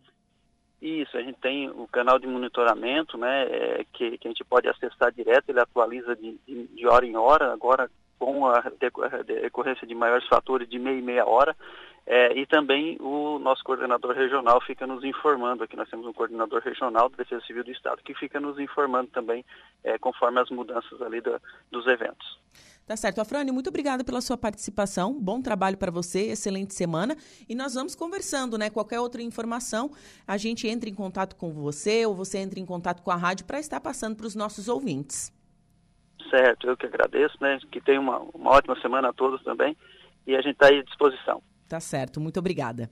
[0.83, 4.69] Isso, a gente tem o canal de monitoramento, né, é, que, que, a gente pode
[4.69, 8.63] acessar direto, ele atualiza de, de, de hora em hora, agora com a
[9.27, 11.57] decorrência de maiores fatores de meia e meia hora,
[12.11, 16.63] é, e também o nosso coordenador regional fica nos informando, aqui nós temos um coordenador
[16.63, 19.45] regional da Defesa Civil do Estado, que fica nos informando também
[19.85, 21.21] é, conforme as mudanças ali
[21.71, 22.39] dos eventos.
[22.87, 23.21] Tá certo.
[23.21, 25.13] Afrânio, muito obrigada pela sua participação.
[25.21, 27.15] Bom trabalho para você, excelente semana.
[27.47, 28.71] E nós vamos conversando, né?
[28.71, 29.91] Qualquer outra informação,
[30.27, 33.45] a gente entra em contato com você ou você entra em contato com a rádio
[33.45, 35.31] para estar passando para os nossos ouvintes.
[36.31, 37.59] Certo, eu que agradeço, né?
[37.71, 39.77] Que tenha uma, uma ótima semana a todos também.
[40.27, 41.43] E a gente está aí à disposição.
[41.69, 42.91] Tá certo, muito obrigada.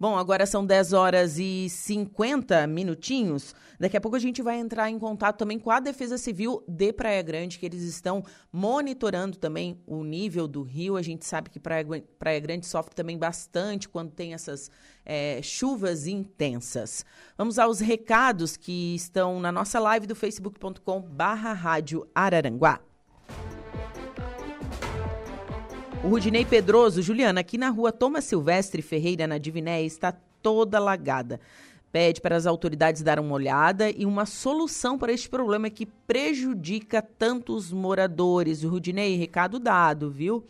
[0.00, 3.52] Bom, agora são 10 horas e 50 minutinhos.
[3.80, 6.92] Daqui a pouco a gente vai entrar em contato também com a Defesa Civil de
[6.92, 10.96] Praia Grande, que eles estão monitorando também o nível do rio.
[10.96, 11.84] A gente sabe que Praia,
[12.16, 14.70] Praia Grande sofre também bastante quando tem essas
[15.04, 17.04] é, chuvas intensas.
[17.36, 22.87] Vamos aos recados que estão na nossa live do facebook.com barra rádio Araranguá.
[26.04, 31.40] O Rudinei Pedroso, Juliana, aqui na rua Thomas Silvestre Ferreira, na Diviné, está toda lagada.
[31.90, 37.00] Pede para as autoridades dar uma olhada e uma solução para este problema que prejudica
[37.00, 38.62] tantos moradores.
[38.62, 40.44] O Rudinei, recado dado, viu?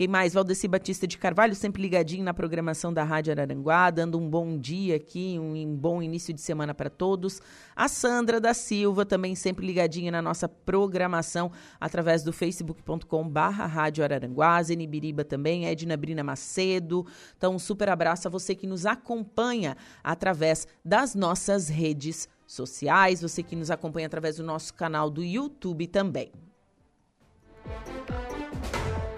[0.00, 0.32] Quem mais?
[0.32, 4.96] Valdeci Batista de Carvalho, sempre ligadinho na programação da Rádio Araranguá, dando um bom dia
[4.96, 7.38] aqui, um bom início de semana para todos.
[7.76, 14.02] A Sandra da Silva, também sempre ligadinha na nossa programação através do facebook.com barra Rádio
[14.02, 17.06] Araranguá, Zenibiriba também, Edna Brina Macedo.
[17.36, 23.42] Então, um super abraço a você que nos acompanha através das nossas redes sociais, você
[23.42, 26.32] que nos acompanha através do nosso canal do YouTube também.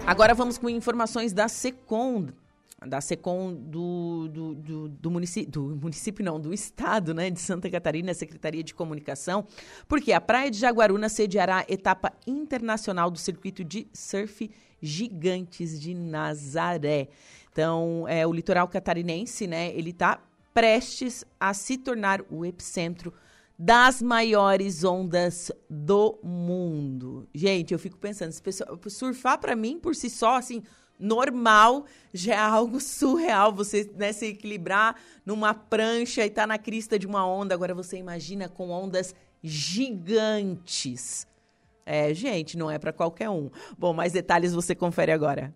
[0.05, 2.27] Agora vamos com informações da SECOM,
[2.85, 7.69] da SECOM do, do, do, do, município, do município, não, do estado né, de Santa
[7.69, 9.47] Catarina, Secretaria de Comunicação,
[9.87, 15.93] porque a Praia de Jaguaruna sediará a etapa internacional do circuito de surf gigantes de
[15.93, 17.07] Nazaré.
[17.51, 20.19] Então, é, o litoral catarinense, né, ele está
[20.53, 23.13] prestes a se tornar o epicentro
[23.57, 27.27] das maiores ondas do mundo.
[27.33, 28.33] Gente, eu fico pensando,
[28.89, 30.63] surfar para mim por si só, assim,
[30.99, 36.97] normal, já é algo surreal você né, se equilibrar numa prancha e tá na crista
[36.97, 37.53] de uma onda.
[37.53, 41.27] Agora você imagina com ondas gigantes.
[41.85, 43.49] É, gente, não é para qualquer um.
[43.77, 45.53] Bom, mais detalhes você confere agora.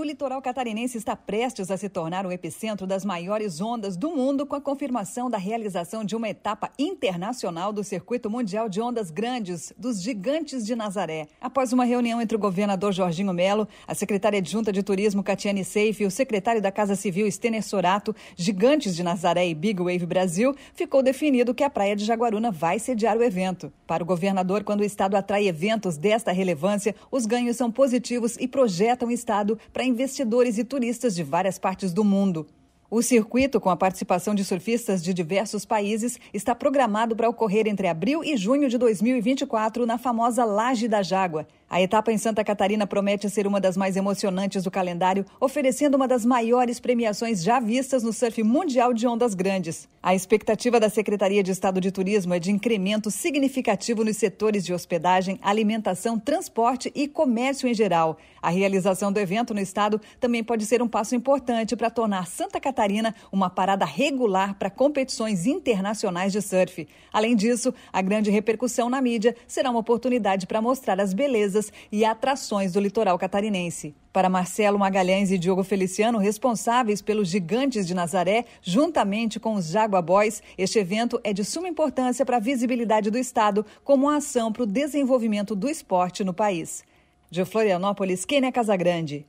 [0.00, 4.46] O litoral catarinense está prestes a se tornar o epicentro das maiores ondas do mundo
[4.46, 9.74] com a confirmação da realização de uma etapa internacional do Circuito Mundial de Ondas Grandes
[9.76, 11.28] dos Gigantes de Nazaré.
[11.38, 16.02] Após uma reunião entre o governador Jorginho Melo, a secretária adjunta de Turismo Catiane Seife
[16.02, 20.56] e o secretário da Casa Civil Stener Sorato, Gigantes de Nazaré e Big Wave Brasil,
[20.72, 23.70] ficou definido que a Praia de Jaguaruna vai sediar o evento.
[23.86, 28.48] Para o governador, quando o Estado atrai eventos desta relevância, os ganhos são positivos e
[28.48, 32.46] projetam o Estado para investidores e turistas de várias partes do mundo.
[32.90, 37.86] O circuito, com a participação de surfistas de diversos países, está programado para ocorrer entre
[37.86, 41.46] abril e junho de 2024 na famosa Laje da Jágua.
[41.72, 46.08] A etapa em Santa Catarina promete ser uma das mais emocionantes do calendário, oferecendo uma
[46.08, 49.88] das maiores premiações já vistas no surf mundial de ondas grandes.
[50.02, 54.74] A expectativa da Secretaria de Estado de Turismo é de incremento significativo nos setores de
[54.74, 58.18] hospedagem, alimentação, transporte e comércio em geral.
[58.42, 62.58] A realização do evento no estado também pode ser um passo importante para tornar Santa
[62.58, 66.88] Catarina uma parada regular para competições internacionais de surf.
[67.12, 71.59] Além disso, a grande repercussão na mídia será uma oportunidade para mostrar as belezas
[71.90, 73.94] e atrações do litoral catarinense.
[74.12, 80.02] Para Marcelo Magalhães e Diogo Feliciano, responsáveis pelos Gigantes de Nazaré, juntamente com os Jaguar
[80.02, 84.52] Boys, este evento é de suma importância para a visibilidade do Estado como uma ação
[84.52, 86.84] para o desenvolvimento do esporte no país.
[87.30, 89.26] De Florianópolis, Kênia Casagrande.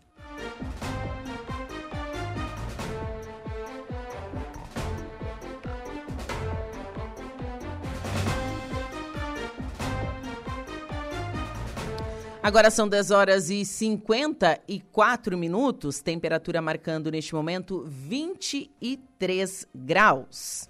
[12.44, 20.68] Agora são 10 horas e 54 minutos, temperatura marcando neste momento 23 graus.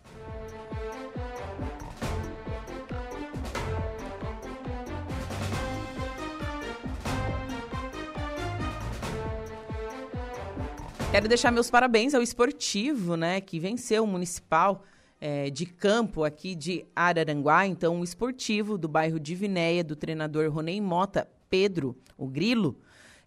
[11.09, 14.83] Quero deixar meus parabéns ao esportivo, né, que venceu o municipal
[15.21, 17.65] é, de campo aqui de Araranguá.
[17.65, 22.77] Então, o esportivo do bairro de Vinéia, do treinador Ronei Mota, Pedro, o Grilo,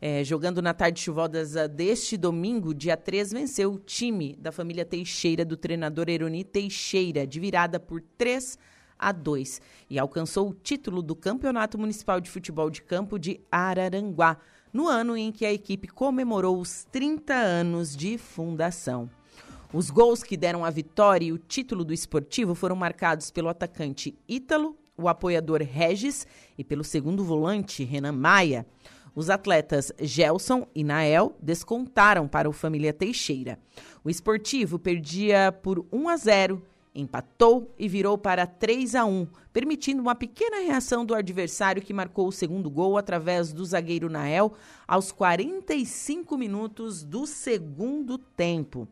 [0.00, 5.44] é, jogando na tarde chuvosa deste domingo, dia 3, venceu o time da família Teixeira
[5.44, 8.58] do treinador Eroni Teixeira, de virada por 3
[8.98, 9.60] a 2,
[9.90, 14.38] e alcançou o título do Campeonato Municipal de Futebol de Campo de Araranguá,
[14.72, 19.10] no ano em que a equipe comemorou os 30 anos de fundação.
[19.70, 24.16] Os gols que deram a vitória e o título do esportivo foram marcados pelo atacante
[24.26, 26.26] Ítalo o apoiador Regis
[26.56, 28.66] e pelo segundo volante Renan Maia.
[29.14, 33.58] Os atletas Gelson e Nael descontaram para o família Teixeira.
[34.02, 40.02] O esportivo perdia por 1 a 0, empatou e virou para 3 a 1, permitindo
[40.02, 44.54] uma pequena reação do adversário que marcou o segundo gol através do zagueiro Nael
[44.86, 48.88] aos 45 minutos do segundo tempo.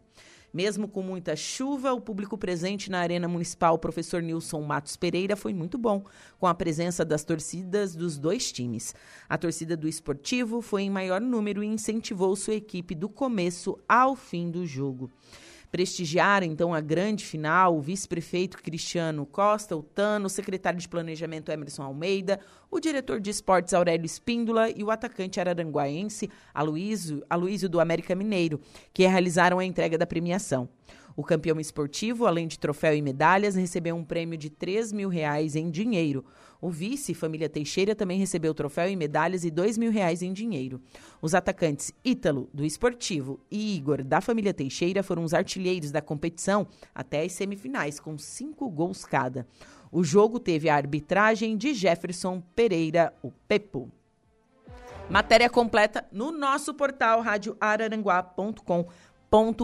[0.52, 5.54] Mesmo com muita chuva, o público presente na Arena Municipal, professor Nilson Matos Pereira, foi
[5.54, 6.04] muito bom,
[6.38, 8.94] com a presença das torcidas dos dois times.
[9.28, 14.14] A torcida do esportivo foi em maior número e incentivou sua equipe do começo ao
[14.14, 15.10] fim do jogo
[15.72, 21.50] prestigiar então a grande final, o vice-prefeito Cristiano Costa, o Tano, o secretário de Planejamento
[21.50, 22.38] Emerson Almeida,
[22.70, 28.60] o diretor de esportes Aurélio Espíndola e o atacante araranguaense Aloísio, Aloísio do América Mineiro,
[28.92, 30.68] que realizaram a entrega da premiação.
[31.16, 35.54] O campeão esportivo, além de troféu e medalhas, recebeu um prêmio de 3 mil reais
[35.56, 36.24] em dinheiro.
[36.60, 40.80] O vice, família Teixeira, também recebeu troféu e medalhas e 2 mil reais em dinheiro.
[41.20, 46.66] Os atacantes Ítalo, do esportivo, e Igor, da família Teixeira, foram os artilheiros da competição
[46.94, 49.46] até as semifinais, com cinco gols cada.
[49.90, 53.90] O jogo teve a arbitragem de Jefferson Pereira, o Pepo.
[55.10, 58.86] Matéria completa no nosso portal radioararanguá.com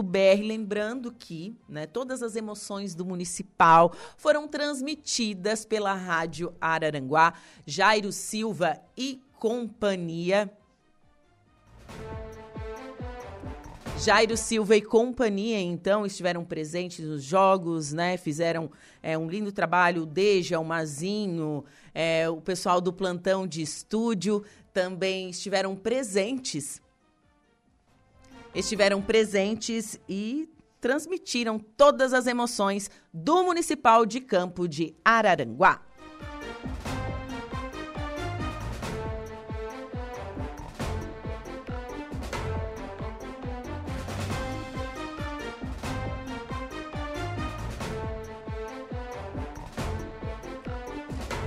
[0.01, 7.35] br Lembrando que né, todas as emoções do municipal foram transmitidas pela Rádio Araranguá,
[7.67, 10.51] Jairo Silva e companhia.
[13.99, 18.15] Jairo Silva e companhia, então, estiveram presentes nos jogos, né?
[18.15, 18.71] Fizeram
[19.03, 20.03] é, um lindo trabalho.
[20.03, 24.43] O Deja, o Mazinho, é, o pessoal do plantão de estúdio
[24.73, 26.81] também estiveram presentes
[28.53, 35.81] estiveram presentes e transmitiram todas as emoções do Municipal de Campo de Araranguá.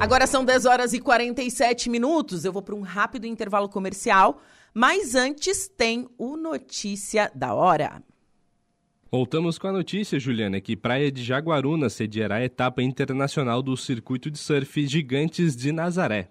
[0.03, 2.45] Agora são 10 horas e 47 minutos.
[2.45, 4.43] Eu vou para um rápido intervalo comercial.
[4.75, 8.03] Mas antes tem o Notícia da Hora.
[9.13, 14.29] Voltamos com a notícia, Juliana, que Praia de Jaguaruna sediará a etapa internacional do circuito
[14.29, 16.31] de surf Gigantes de Nazaré.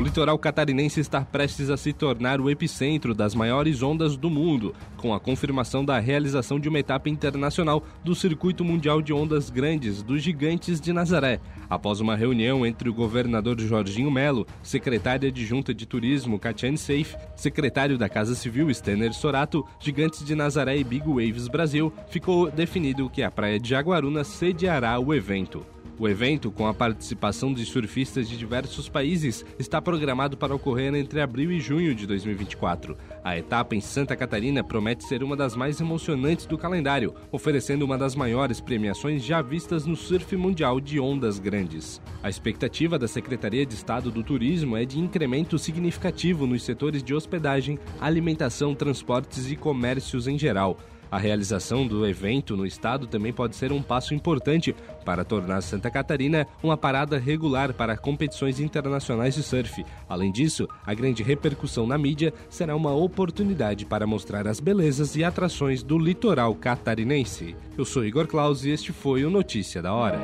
[0.00, 4.74] O litoral catarinense está prestes a se tornar o epicentro das maiores ondas do mundo,
[4.96, 10.02] com a confirmação da realização de uma etapa internacional do Circuito Mundial de Ondas Grandes
[10.02, 11.38] dos Gigantes de Nazaré,
[11.68, 17.98] após uma reunião entre o governador Jorginho Melo, secretária adjunta de Turismo Katiane Seif, secretário
[17.98, 23.22] da Casa Civil Stener Sorato, Gigantes de Nazaré e Big Waves Brasil, ficou definido que
[23.22, 25.62] a Praia de Jaguaruna sediará o evento.
[26.00, 31.20] O evento, com a participação de surfistas de diversos países, está programado para ocorrer entre
[31.20, 32.96] abril e junho de 2024.
[33.22, 37.98] A etapa em Santa Catarina promete ser uma das mais emocionantes do calendário, oferecendo uma
[37.98, 42.00] das maiores premiações já vistas no surf mundial de ondas grandes.
[42.22, 47.12] A expectativa da Secretaria de Estado do Turismo é de incremento significativo nos setores de
[47.12, 50.78] hospedagem, alimentação, transportes e comércios em geral.
[51.10, 55.90] A realização do evento no estado também pode ser um passo importante para tornar Santa
[55.90, 59.84] Catarina uma parada regular para competições internacionais de surf.
[60.08, 65.24] Além disso, a grande repercussão na mídia será uma oportunidade para mostrar as belezas e
[65.24, 67.56] atrações do litoral catarinense.
[67.76, 70.20] Eu sou Igor Claus e este foi o Notícia da Hora.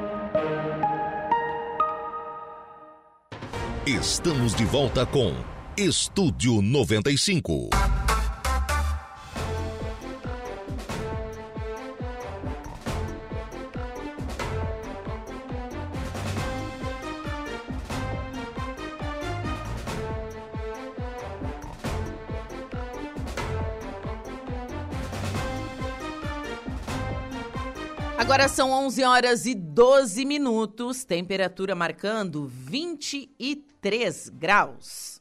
[3.87, 5.33] Estamos de volta com
[5.77, 7.71] Estúdio 95.
[28.19, 35.21] Agora são 11 horas e 12 minutos, temperatura marcando 23 graus.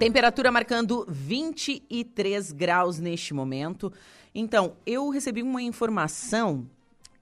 [0.00, 3.92] Temperatura marcando 23 graus neste momento.
[4.34, 6.66] Então, eu recebi uma informação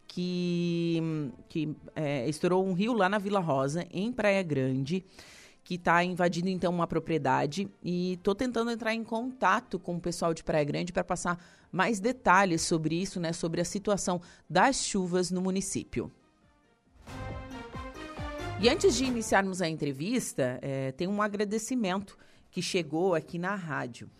[0.06, 1.02] que,
[1.48, 5.04] que é, estourou um rio lá na Vila Rosa, em Praia Grande,
[5.64, 10.32] que está invadindo então uma propriedade e estou tentando entrar em contato com o pessoal
[10.32, 11.36] de Praia Grande para passar
[11.72, 16.12] mais detalhes sobre isso, né, sobre a situação das chuvas no município.
[18.60, 22.16] E antes de iniciarmos a entrevista, é, tem um agradecimento
[22.50, 24.10] que chegou aqui na rádio.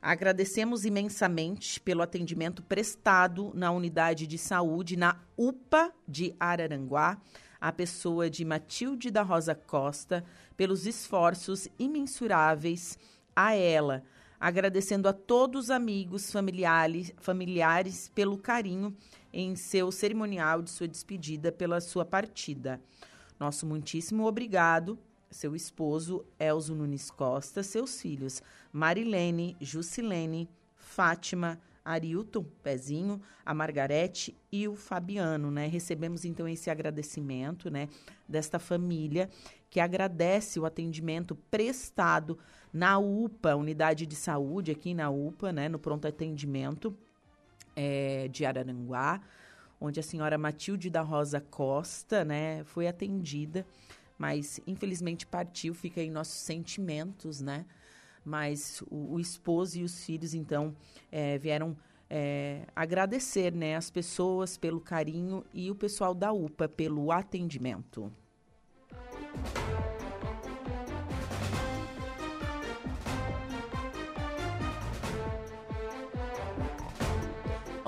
[0.00, 7.20] Agradecemos imensamente pelo atendimento prestado na unidade de saúde na UPA de Araranguá,
[7.60, 10.24] a pessoa de Matilde da Rosa Costa,
[10.56, 12.98] pelos esforços imensuráveis
[13.34, 14.04] a ela,
[14.38, 18.94] agradecendo a todos os amigos, familiares, familiares pelo carinho
[19.32, 22.80] em seu cerimonial de sua despedida pela sua partida.
[23.40, 24.98] Nosso muitíssimo obrigado
[25.36, 34.66] seu esposo Elzo Nunes Costa, seus filhos Marilene, Jusilene, Fátima, Arilton, Pezinho, a Margarete e
[34.66, 35.66] o Fabiano, né?
[35.66, 37.88] Recebemos então esse agradecimento, né,
[38.26, 39.28] desta família
[39.70, 42.38] que agradece o atendimento prestado
[42.72, 46.96] na UPA, Unidade de Saúde aqui na UPA, né, no pronto atendimento
[47.76, 49.20] é, de Araranguá,
[49.78, 53.66] onde a senhora Matilde da Rosa Costa, né, foi atendida
[54.18, 57.66] mas infelizmente partiu, fica aí nossos sentimentos, né?
[58.24, 60.74] Mas o, o esposo e os filhos, então,
[61.12, 61.76] é, vieram
[62.08, 68.12] é, agradecer né, as pessoas pelo carinho e o pessoal da UPA pelo atendimento.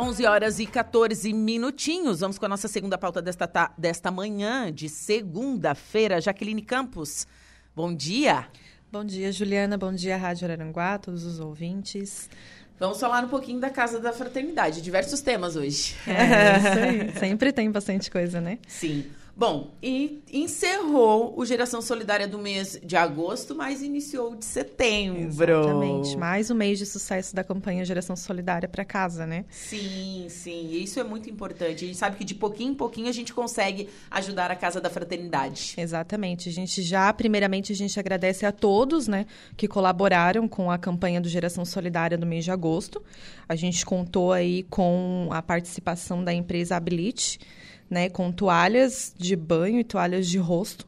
[0.00, 2.20] 11 horas e 14 minutinhos.
[2.20, 6.20] Vamos com a nossa segunda pauta desta, desta manhã, de segunda-feira.
[6.20, 7.26] Jaqueline Campos,
[7.74, 8.46] bom dia.
[8.92, 9.76] Bom dia, Juliana.
[9.76, 12.30] Bom dia, Rádio Araranguá, todos os ouvintes.
[12.78, 14.80] Vamos falar um pouquinho da Casa da Fraternidade.
[14.82, 15.96] Diversos temas hoje.
[16.06, 17.12] É, isso aí.
[17.18, 18.60] Sempre tem bastante coisa, né?
[18.68, 19.04] Sim.
[19.38, 25.20] Bom, e encerrou o Geração Solidária do mês de agosto, mas iniciou de setembro.
[25.20, 26.16] Exatamente.
[26.16, 29.44] Mais um mês de sucesso da campanha Geração Solidária para casa, né?
[29.48, 30.72] Sim, sim.
[30.72, 31.84] Isso é muito importante.
[31.84, 34.90] A gente sabe que de pouquinho em pouquinho a gente consegue ajudar a Casa da
[34.90, 35.74] Fraternidade.
[35.76, 36.48] Exatamente.
[36.48, 39.24] A gente já, primeiramente, a gente agradece a todos, né,
[39.56, 43.00] que colaboraram com a campanha do Geração Solidária do mês de agosto.
[43.48, 47.38] A gente contou aí com a participação da empresa Abilite,
[47.90, 50.86] né, com toalhas de banho e toalhas de rosto,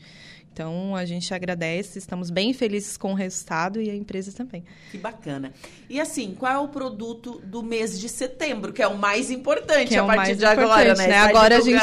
[0.54, 4.66] Então, a gente agradece, estamos bem felizes com o resultado e a empresa também.
[4.92, 5.54] Que bacana.
[5.90, 9.88] E assim, qual é o produto do mês de setembro, que é o mais importante
[9.88, 11.08] que é a partir de agora, né?
[11.08, 11.18] né?
[11.20, 11.82] Agora a gente,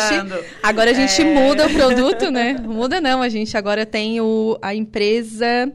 [0.62, 1.24] agora a gente é...
[1.24, 2.58] muda o produto, né?
[2.58, 5.72] Muda não, a gente agora tem o, a empresa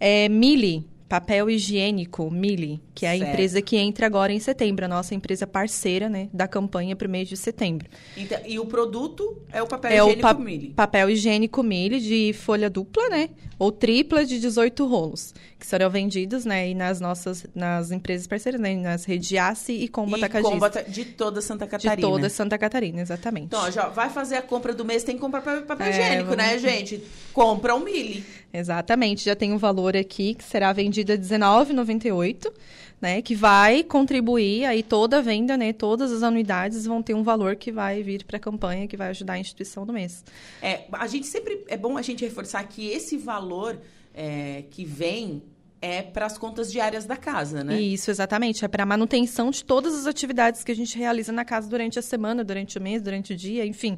[0.00, 3.30] é, Mili, papel higiênico, Mili, que é a certo.
[3.30, 7.10] empresa que entra agora em setembro, a nossa empresa parceira, né, da campanha para o
[7.10, 7.88] mês de setembro.
[8.16, 10.68] Então, e o produto é o papel é higiênico o pa Mili?
[10.68, 16.44] papel higiênico Mili de folha dupla, né, ou tripla de 18 rolos, que serão vendidos,
[16.44, 20.84] né, nas nossas, nas empresas parceiras, né, nas redes Ace e Combo Atacadista.
[20.84, 21.96] De toda Santa Catarina.
[21.96, 23.46] De toda Santa Catarina, exatamente.
[23.46, 26.50] Então, já vai fazer a compra do mês, tem que comprar papel, é, higiênico, né,
[26.50, 26.62] vamos...
[26.62, 27.02] né, gente?
[27.32, 28.24] Compra um Mili.
[28.52, 32.52] Exatamente, já tem um valor aqui que será vendido a R$19,98,
[33.00, 33.22] né?
[33.22, 35.72] Que vai contribuir aí toda a venda, né?
[35.72, 39.08] Todas as anuidades vão ter um valor que vai vir para a campanha, que vai
[39.08, 40.24] ajudar a instituição do mês.
[40.62, 43.78] É, a gente sempre é bom a gente reforçar que esse valor
[44.14, 45.42] é, que vem
[45.82, 47.80] é para as contas diárias da casa, né?
[47.80, 48.64] Isso, exatamente.
[48.64, 51.98] É para a manutenção de todas as atividades que a gente realiza na casa durante
[51.98, 53.96] a semana, durante o mês, durante o dia, enfim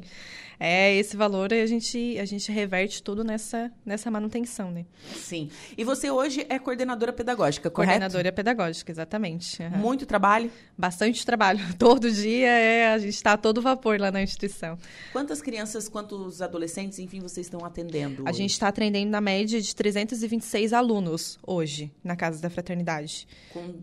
[0.59, 4.85] é esse valor a gente, a gente reverte tudo nessa, nessa manutenção, né?
[5.15, 5.49] Sim.
[5.77, 7.91] E você hoje é coordenadora pedagógica, correto?
[7.91, 9.61] Coordenadora pedagógica, exatamente.
[9.61, 9.77] Uhum.
[9.77, 10.51] Muito trabalho?
[10.77, 11.59] Bastante trabalho.
[11.77, 14.77] Todo dia é, a gente está a todo vapor lá na instituição.
[15.11, 18.23] Quantas crianças, quantos adolescentes, enfim, vocês estão atendendo?
[18.25, 18.37] A hoje?
[18.37, 23.27] gente está atendendo na média de 326 alunos hoje na Casa da Fraternidade.
[23.51, 23.73] Com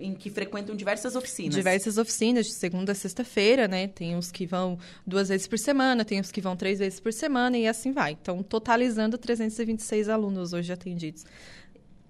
[0.00, 1.54] em que frequentam diversas oficinas.
[1.54, 3.88] Diversas oficinas, de segunda a sexta-feira, né?
[3.88, 7.12] Tem os que vão duas vezes por semana, tem os que vão três vezes por
[7.12, 8.12] semana e assim vai.
[8.20, 11.24] Então, totalizando 326 alunos hoje atendidos.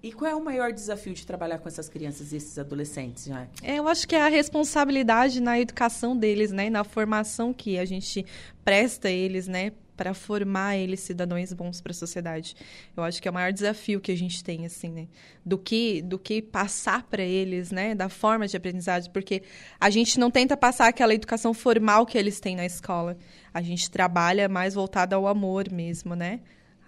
[0.03, 3.47] E qual é o maior desafio de trabalhar com essas crianças e esses adolescentes, já?
[3.61, 6.71] É, eu acho que é a responsabilidade na educação deles, né?
[6.71, 8.25] Na formação que a gente
[8.65, 9.71] presta a eles, né?
[10.01, 12.55] Para formar eles cidadãos bons para a sociedade.
[12.97, 15.07] Eu acho que é o maior desafio que a gente tem, assim, né?
[15.45, 17.93] Do que, do que passar para eles, né?
[17.93, 19.43] Da forma de aprendizagem, porque
[19.79, 23.15] a gente não tenta passar aquela educação formal que eles têm na escola.
[23.53, 26.39] A gente trabalha mais voltado ao amor mesmo, né?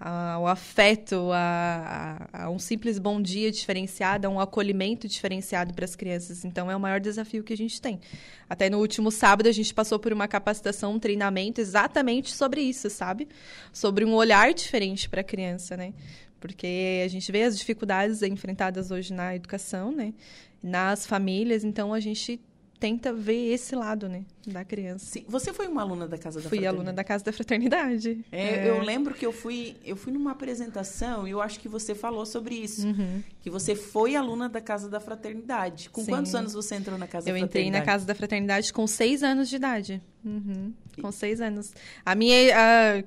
[0.06, 5.86] Ao afeto, a, a, a, um simples bom dia diferenciado, a um acolhimento diferenciado para
[5.86, 6.43] as crianças.
[6.43, 8.01] Então, é o maior desafio que a gente tem.
[8.49, 12.89] Até no último sábado, a gente passou por uma capacitação, um treinamento exatamente sobre isso,
[12.89, 13.30] sabe?
[13.72, 15.93] Sobre um olhar diferente para a criança, né?
[16.38, 20.14] Porque a gente vê as dificuldades enfrentadas hoje na educação, né?
[20.62, 22.41] Nas famílias, então a gente
[22.84, 25.06] tenta ver esse lado, né, da criança.
[25.06, 25.24] Sim.
[25.30, 26.76] Você foi uma aluna da Casa da fui Fraternidade?
[26.76, 28.26] Fui aluna da Casa da Fraternidade.
[28.30, 28.70] É, é.
[28.70, 32.26] Eu lembro que eu fui, eu fui numa apresentação e eu acho que você falou
[32.26, 32.86] sobre isso.
[32.86, 33.24] Uhum.
[33.42, 35.90] Que você foi aluna da Casa da Fraternidade.
[35.90, 36.12] Com Sim.
[36.12, 37.58] quantos anos você entrou na Casa eu da Fraternidade?
[37.58, 40.02] Eu entrei na Casa da Fraternidade com seis anos de idade.
[40.26, 40.74] Uhum.
[41.02, 41.72] Com seis anos.
[42.06, 42.36] A minha...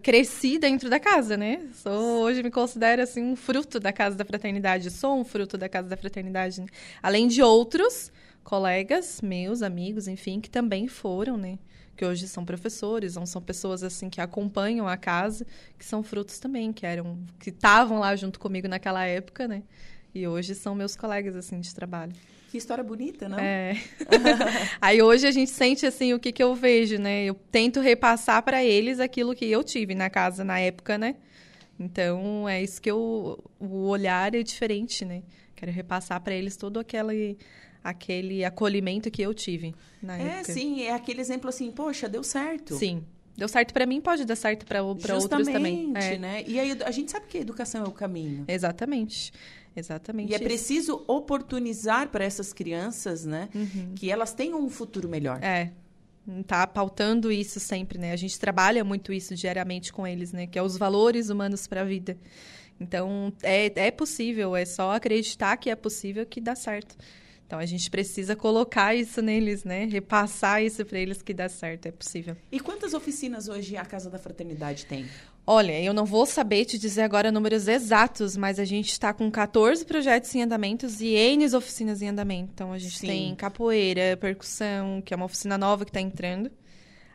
[0.03, 1.61] Cresci dentro da casa, né?
[1.75, 4.91] Sou, hoje me considero, assim, um fruto da Casa da Fraternidade.
[4.91, 6.63] Sou um fruto da Casa da Fraternidade.
[6.63, 6.67] Né?
[7.03, 8.11] Além de outros
[8.47, 11.59] colegas meus, amigos, enfim, que também foram, né?
[11.97, 15.45] Que hoje são professores, não são pessoas assim que acompanham a casa,
[15.77, 19.65] que são frutos também, que eram, que estavam lá junto comigo naquela época, né?
[20.15, 22.13] E hoje são meus colegas assim de trabalho.
[22.49, 23.37] Que história bonita, não?
[23.37, 23.83] É.
[24.81, 27.25] Aí hoje a gente sente assim o que, que eu vejo, né?
[27.25, 31.17] Eu tento repassar para eles aquilo que eu tive na casa na época, né?
[31.81, 35.25] Então é isso que eu o olhar é diferente, né?
[35.57, 37.37] Quero repassar para eles todo aquele
[37.89, 40.51] aquele acolhimento que eu tive na é, época.
[40.51, 42.75] É, sim, é aquele exemplo assim, poxa, deu certo.
[42.75, 43.05] Sim.
[43.37, 45.93] Deu certo para mim, pode dar certo para outros também.
[45.95, 46.19] É.
[46.19, 46.45] né?
[46.47, 48.45] E aí a gente sabe que a educação é o caminho.
[48.49, 49.33] Exatamente.
[49.77, 50.33] Exatamente.
[50.33, 53.93] E é preciso oportunizar para essas crianças, né, uhum.
[53.95, 55.39] que elas tenham um futuro melhor.
[55.43, 55.71] É.
[56.47, 58.11] Tá pautando isso sempre, né?
[58.11, 60.47] A gente trabalha muito isso diariamente com eles, né?
[60.47, 62.17] Que é os valores humanos para a vida.
[62.81, 66.97] Então, é, é possível, é só acreditar que é possível que dá certo.
[67.47, 69.85] Então a gente precisa colocar isso neles, né?
[69.85, 72.37] Repassar isso para eles que dá certo, é possível.
[72.51, 75.07] E quantas oficinas hoje a Casa da Fraternidade tem?
[75.47, 79.31] Olha, eu não vou saber te dizer agora números exatos, mas a gente está com
[79.31, 82.51] 14 projetos em andamentos e N oficinas em andamento.
[82.53, 83.07] Então a gente Sim.
[83.07, 86.51] tem capoeira, percussão, que é uma oficina nova que está entrando.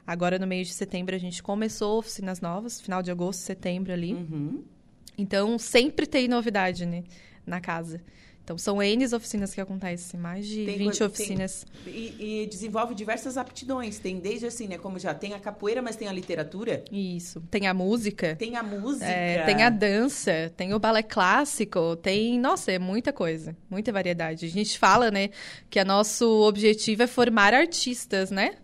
[0.07, 4.13] Agora, no mês de setembro, a gente começou oficinas novas, final de agosto, setembro ali.
[4.13, 4.63] Uhum.
[5.17, 7.03] Então, sempre tem novidade, né?
[7.45, 8.01] Na casa.
[8.43, 11.65] Então, são N oficinas que acontecem, mais de tem 20 oficinas.
[11.83, 13.99] Tem, e, e, desenvolve diversas aptidões.
[13.99, 14.77] Tem desde assim, né?
[14.77, 16.83] Como já tem a capoeira, mas tem a literatura.
[16.91, 17.41] Isso.
[17.51, 18.35] Tem a música.
[18.35, 19.05] Tem a música.
[19.05, 22.39] É, tem a dança, tem o balé clássico, tem.
[22.39, 24.45] Nossa, é muita coisa, muita variedade.
[24.45, 25.29] A gente fala, né,
[25.69, 28.55] que o nosso objetivo é formar artistas, né?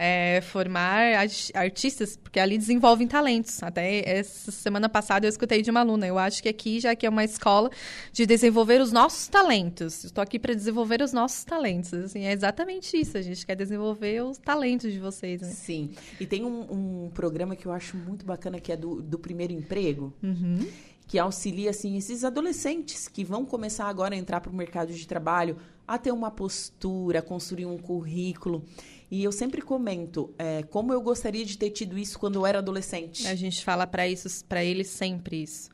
[0.00, 1.12] É, formar
[1.54, 3.60] artistas, porque ali desenvolvem talentos.
[3.64, 6.06] Até essa semana passada eu escutei de uma aluna.
[6.06, 7.68] Eu acho que aqui já que é uma escola
[8.12, 10.04] de desenvolver os nossos talentos.
[10.04, 11.92] Estou aqui para desenvolver os nossos talentos.
[11.92, 13.18] Assim, é exatamente isso.
[13.18, 15.40] A gente quer desenvolver os talentos de vocês.
[15.40, 15.48] Né?
[15.48, 15.90] Sim.
[16.20, 19.52] E tem um, um, programa que eu acho muito bacana que é do, do primeiro
[19.52, 20.14] emprego.
[20.22, 20.64] Uhum
[21.08, 25.08] que auxilia assim esses adolescentes que vão começar agora a entrar para o mercado de
[25.08, 28.62] trabalho, a ter uma postura, a construir um currículo.
[29.10, 32.58] E eu sempre comento é, como eu gostaria de ter tido isso quando eu era
[32.58, 33.26] adolescente.
[33.26, 35.70] A gente fala para isso, para eles sempre isso.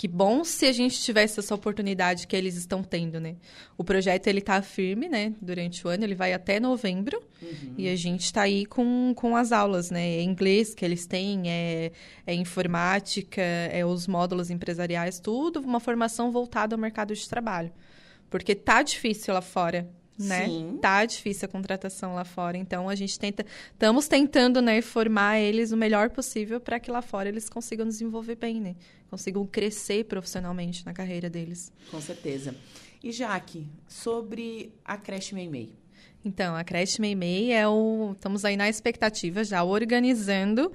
[0.00, 3.36] Que bom se a gente tivesse essa oportunidade que eles estão tendo, né?
[3.76, 5.34] O projeto ele tá firme, né?
[5.42, 7.74] Durante o ano, ele vai até novembro uhum.
[7.76, 10.16] e a gente está aí com, com as aulas, né?
[10.16, 11.92] É inglês que eles têm, é,
[12.26, 17.70] é informática, é os módulos empresariais, tudo uma formação voltada ao mercado de trabalho,
[18.30, 19.86] porque tá difícil lá fora
[20.24, 20.46] né?
[20.46, 20.78] Sim.
[20.80, 25.72] Tá difícil a contratação lá fora, então a gente tenta, estamos tentando, né, formar eles
[25.72, 28.76] o melhor possível para que lá fora eles consigam desenvolver bem, né?
[29.10, 31.72] Consigam crescer profissionalmente na carreira deles.
[31.90, 32.54] Com certeza.
[33.02, 35.72] E Jaque, sobre a creche Meimei.
[36.24, 38.12] Então, a creche Meimei é o.
[38.12, 40.70] Estamos aí na expectativa, já organizando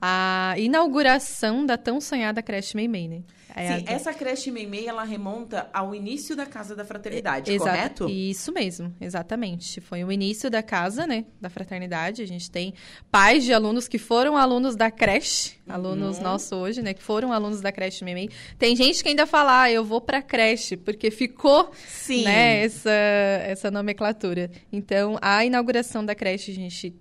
[0.00, 3.22] a inauguração da tão sonhada creche Meimei, né?
[3.56, 3.92] É Sim, a...
[3.92, 8.08] essa creche Meimei, ela remonta ao início da Casa da Fraternidade, Exato, correto?
[8.10, 9.80] Isso mesmo, exatamente.
[9.80, 12.20] Foi o início da casa, né, da Fraternidade.
[12.20, 12.74] A gente tem
[13.10, 15.74] pais de alunos que foram alunos da creche, uhum.
[15.74, 18.28] alunos nossos hoje, né, que foram alunos da creche Meimei.
[18.58, 22.24] Tem gente que ainda fala, ah, eu vou pra creche, porque ficou, Sim.
[22.24, 24.50] né, essa, essa nomenclatura.
[24.70, 26.94] Então, a inauguração da creche, a gente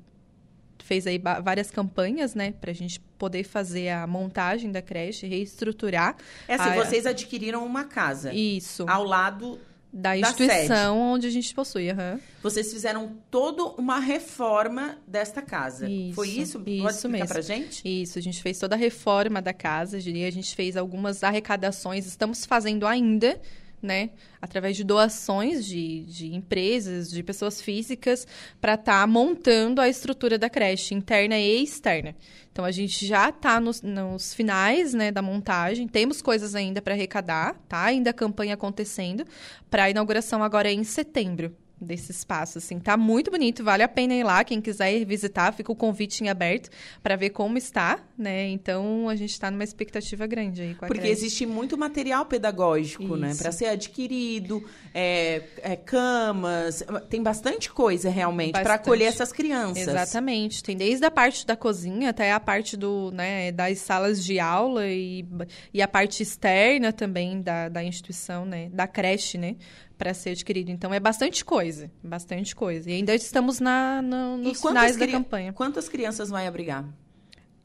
[0.86, 6.16] fez aí várias campanhas, né, para a gente poder fazer a montagem da creche, reestruturar.
[6.48, 6.76] É assim, a...
[6.76, 8.32] vocês adquiriram uma casa.
[8.32, 8.86] Isso.
[8.88, 9.60] Ao lado
[9.92, 11.90] da instituição da onde a gente possui.
[11.90, 12.20] Uhum.
[12.44, 15.90] Vocês fizeram toda uma reforma desta casa.
[15.90, 16.60] Isso, Foi isso?
[16.60, 17.28] Pode isso explicar mesmo.
[17.30, 18.02] pra gente?
[18.04, 22.46] Isso, a gente fez toda a reforma da casa, a gente fez algumas arrecadações, estamos
[22.46, 23.40] fazendo ainda
[23.86, 24.10] né,
[24.42, 28.28] através de doações de, de empresas, de pessoas físicas,
[28.60, 32.16] para estar tá montando a estrutura da creche, interna e externa.
[32.52, 36.94] Então, a gente já está nos, nos, finais né, da montagem, temos coisas ainda para
[36.94, 37.84] arrecadar, tá?
[37.84, 39.26] Ainda a campanha acontecendo,
[39.70, 41.56] para a inauguração agora é em setembro
[41.86, 42.80] desse espaço, assim.
[42.80, 46.24] Tá muito bonito, vale a pena ir lá, quem quiser ir visitar, fica o convite
[46.24, 46.70] em aberto
[47.02, 48.48] para ver como está, né?
[48.50, 51.14] Então, a gente está numa expectativa grande aí com a Porque creche.
[51.14, 53.30] existe muito material pedagógico, né?
[53.30, 53.38] Isso.
[53.38, 53.44] né?
[53.44, 54.64] Para ser adquirido,
[54.94, 59.88] é, é, camas, tem bastante coisa realmente para acolher essas crianças.
[59.88, 60.64] Exatamente.
[60.64, 64.88] Tem desde a parte da cozinha até a parte do, né, das salas de aula
[64.88, 65.26] e,
[65.74, 68.70] e a parte externa também da, da instituição, né?
[68.72, 69.56] Da creche, né?
[69.98, 70.70] Para ser adquirido.
[70.70, 72.89] Então é bastante coisa, bastante coisa.
[72.89, 75.54] E ainda estamos na, na nos finais da campanha.
[75.54, 76.86] Quantas crianças vai abrigar?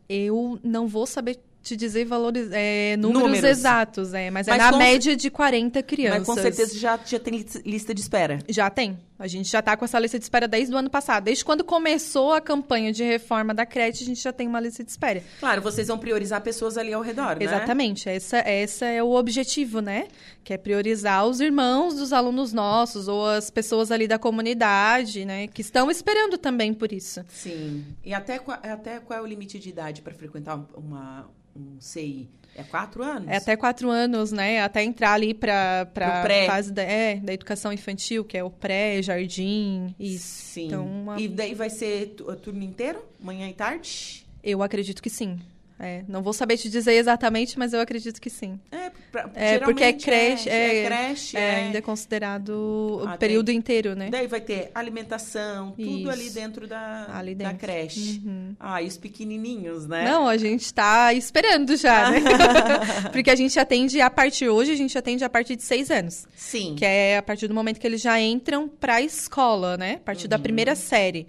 [0.09, 4.61] Eu não vou saber te dizer valores, é, números, números, exatos, é, mas, é mas
[4.61, 6.27] é na média de 40 crianças.
[6.27, 8.39] Mas com certeza já, já tem lista de espera.
[8.49, 8.99] Já tem.
[9.21, 11.25] A gente já está com essa lista de espera desde o ano passado.
[11.25, 14.83] Desde quando começou a campanha de reforma da creche, a gente já tem uma lista
[14.83, 15.23] de espera.
[15.39, 17.45] Claro, vocês vão priorizar pessoas ali ao redor, né?
[17.45, 18.09] Exatamente.
[18.09, 20.09] Essa, essa é o objetivo, né?
[20.43, 25.47] Que é priorizar os irmãos dos alunos nossos ou as pessoas ali da comunidade, né?
[25.49, 27.23] Que estão esperando também por isso.
[27.29, 27.85] Sim.
[28.03, 32.27] E até, até qual é o limite de idade para frequentar uma, um CI?
[32.55, 33.29] É quatro anos?
[33.29, 34.61] É até quatro anos, né?
[34.61, 39.01] Até entrar ali para a fase da, é, da educação infantil, que é o pré,
[39.03, 40.53] jardim, isso.
[40.53, 40.67] Sim.
[40.67, 41.21] Então, uma...
[41.21, 43.05] E daí vai ser turno inteiro?
[43.21, 44.27] Manhã e tarde?
[44.43, 45.39] Eu acredito que sim.
[45.83, 48.61] É, não vou saber te dizer exatamente, mas eu acredito que sim.
[48.71, 53.15] É, pra, é porque é creche, é, é, creche, é, é, ainda é considerado ah,
[53.15, 54.11] o período tem, inteiro, né?
[54.11, 56.11] Daí vai ter alimentação, tudo Isso.
[56.11, 57.55] ali dentro da, ali dentro.
[57.55, 58.21] da creche.
[58.23, 58.55] Uhum.
[58.61, 60.05] Ah, e os pequenininhos, né?
[60.05, 62.21] Não, a gente está esperando já, né?
[63.11, 66.27] porque a gente atende a partir hoje, a gente atende a partir de seis anos.
[66.37, 66.75] Sim.
[66.77, 69.95] Que é a partir do momento que eles já entram para a escola, né?
[69.95, 70.31] A partir uhum.
[70.31, 71.27] da primeira série.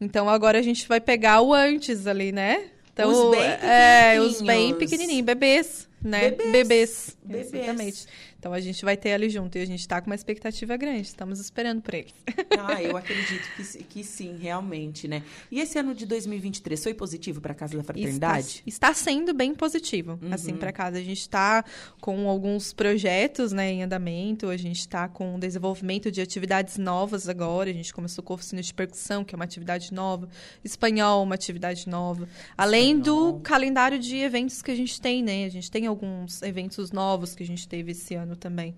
[0.00, 2.70] Então agora a gente vai pegar o antes ali, né?
[2.92, 6.30] Então, os bem é, os bem pequenininhos, bebês, né?
[6.30, 6.50] Bebês.
[6.52, 7.16] Bebês.
[7.22, 7.54] Bebês.
[7.54, 8.06] Exatamente.
[8.40, 11.02] Então a gente vai ter ali junto e a gente está com uma expectativa grande,
[11.02, 12.14] estamos esperando por eles.
[12.62, 15.22] Ah, eu acredito que, que sim, realmente, né?
[15.50, 18.62] E esse ano de 2023 foi positivo para a Casa da Fraternidade?
[18.66, 20.34] Está, está sendo bem positivo, assim, uhum.
[20.34, 20.98] assim, para casa.
[20.98, 21.64] A gente está
[22.00, 27.70] com alguns projetos né, em andamento, a gente está com desenvolvimento de atividades novas agora,
[27.70, 30.28] a gente começou com oficina de percussão, que é uma atividade nova,
[30.62, 32.28] espanhol, uma atividade nova,
[32.58, 33.32] além espanhol.
[33.32, 35.46] do calendário de eventos que a gente tem, né?
[35.46, 38.74] A gente tem alguns eventos novos que a gente teve esse ano também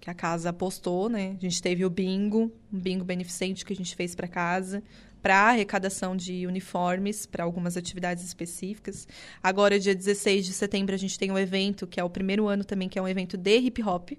[0.00, 1.36] que a casa apostou, né?
[1.38, 4.82] A gente teve o bingo, um bingo beneficente que a gente fez para casa,
[5.22, 9.08] para arrecadação de uniformes para algumas atividades específicas.
[9.42, 12.64] Agora, dia 16 de setembro, a gente tem um evento, que é o primeiro ano
[12.64, 14.10] também, que é um evento de hip hop,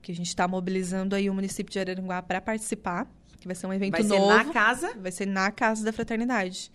[0.00, 3.06] que a gente está mobilizando aí o município de Araranguá para participar,
[3.40, 4.26] que vai ser um evento vai novo.
[4.26, 4.94] Vai ser na casa?
[4.96, 6.70] Vai ser na Casa da Fraternidade.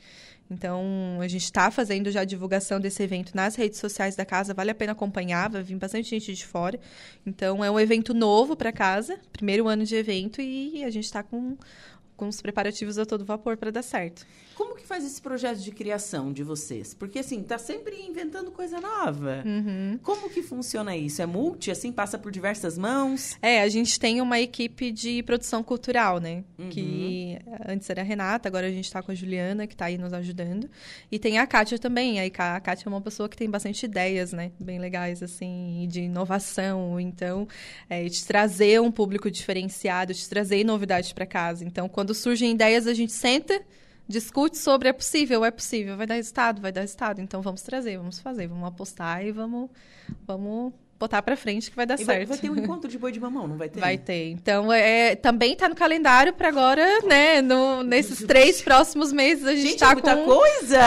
[0.49, 4.53] Então, a gente está fazendo já a divulgação desse evento nas redes sociais da casa,
[4.53, 6.79] vale a pena acompanhar, vai vir bastante gente de fora.
[7.25, 11.23] Então, é um evento novo para casa, primeiro ano de evento, e a gente está
[11.23, 11.57] com,
[12.15, 14.25] com os preparativos a todo vapor para dar certo.
[14.55, 16.93] Como que faz esse projeto de criação de vocês?
[16.93, 19.43] Porque, assim, tá sempre inventando coisa nova.
[19.45, 19.99] Uhum.
[20.01, 21.21] Como que funciona isso?
[21.21, 23.37] É multi, assim, passa por diversas mãos?
[23.41, 26.43] É, a gente tem uma equipe de produção cultural, né?
[26.57, 26.69] Uhum.
[26.69, 27.37] Que
[27.67, 30.13] antes era a Renata, agora a gente tá com a Juliana, que tá aí nos
[30.13, 30.69] ajudando.
[31.11, 32.19] E tem a Kátia também.
[32.19, 34.51] Aí a Kátia é uma pessoa que tem bastante ideias, né?
[34.57, 36.97] Bem legais, assim, de inovação.
[36.99, 37.45] Então,
[37.89, 41.65] é, de trazer um público diferenciado, de trazer novidades para casa.
[41.65, 43.61] Então, quando surgem ideias, a gente senta
[44.07, 47.21] discute sobre é possível, é possível, vai dar resultado, vai dar resultado.
[47.21, 49.69] Então vamos trazer, vamos fazer, vamos apostar e vamos,
[50.25, 52.07] vamos botar para frente que vai dar e certo.
[52.07, 53.79] Vai, vai, ter um encontro de boi de mamão, não vai ter?
[53.79, 54.29] Vai ter.
[54.29, 57.41] Então, é, também está no calendário para agora, né?
[57.41, 60.79] No, nesses três próximos meses a gente, está é muita com coisa.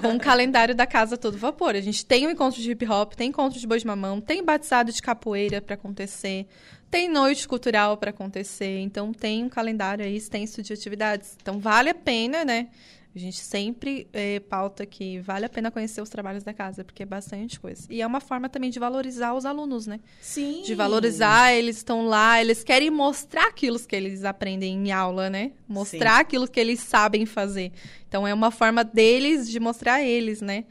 [0.00, 1.74] Com o calendário da casa todo vapor.
[1.74, 4.44] A gente tem um encontro de hip hop, tem encontro de boi de mamão, tem
[4.44, 6.46] batizado de capoeira para acontecer.
[6.90, 11.36] Tem noite cultural para acontecer, então tem um calendário aí extenso de atividades.
[11.40, 12.68] Então vale a pena, né?
[13.14, 17.02] A gente sempre é, pauta que vale a pena conhecer os trabalhos da casa, porque
[17.02, 17.86] é bastante coisa.
[17.90, 19.98] E é uma forma também de valorizar os alunos, né?
[20.20, 20.62] Sim.
[20.64, 25.52] De valorizar, eles estão lá, eles querem mostrar aquilo que eles aprendem em aula, né?
[25.66, 26.20] Mostrar Sim.
[26.20, 27.72] aquilo que eles sabem fazer.
[28.08, 30.64] Então é uma forma deles de mostrar a eles, né?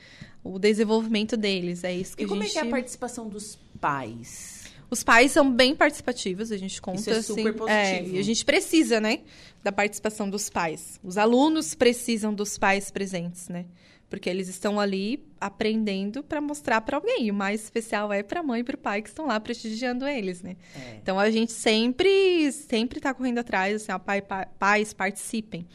[0.43, 1.83] O desenvolvimento deles.
[1.83, 2.29] É isso que e a gente...
[2.29, 4.56] como é que é a participação dos pais?
[4.89, 6.99] Os pais são bem participativos, a gente conta.
[6.99, 7.69] Isso é super assim, positivo.
[7.69, 9.19] É, e a gente precisa, né,
[9.63, 10.99] da participação dos pais.
[11.03, 13.65] Os alunos precisam dos pais presentes, né?
[14.09, 17.25] Porque eles estão ali aprendendo para mostrar para alguém.
[17.25, 19.37] E o mais especial é para a mãe e para o pai que estão lá
[19.37, 20.55] prestigiando eles, né?
[20.73, 20.95] É.
[21.01, 24.21] Então a gente sempre sempre está correndo atrás, assim, ó, pai,
[24.57, 25.67] pais participem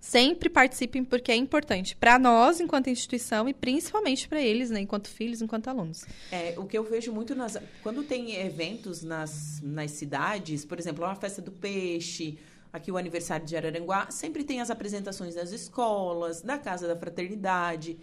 [0.00, 5.08] sempre participem porque é importante para nós enquanto instituição e principalmente para eles, né, enquanto
[5.08, 6.04] filhos, enquanto alunos.
[6.32, 11.04] É, o que eu vejo muito nas quando tem eventos nas, nas cidades, por exemplo,
[11.04, 12.38] a festa do peixe,
[12.72, 17.98] aqui o aniversário de Araranguá, sempre tem as apresentações das escolas, da Casa da Fraternidade.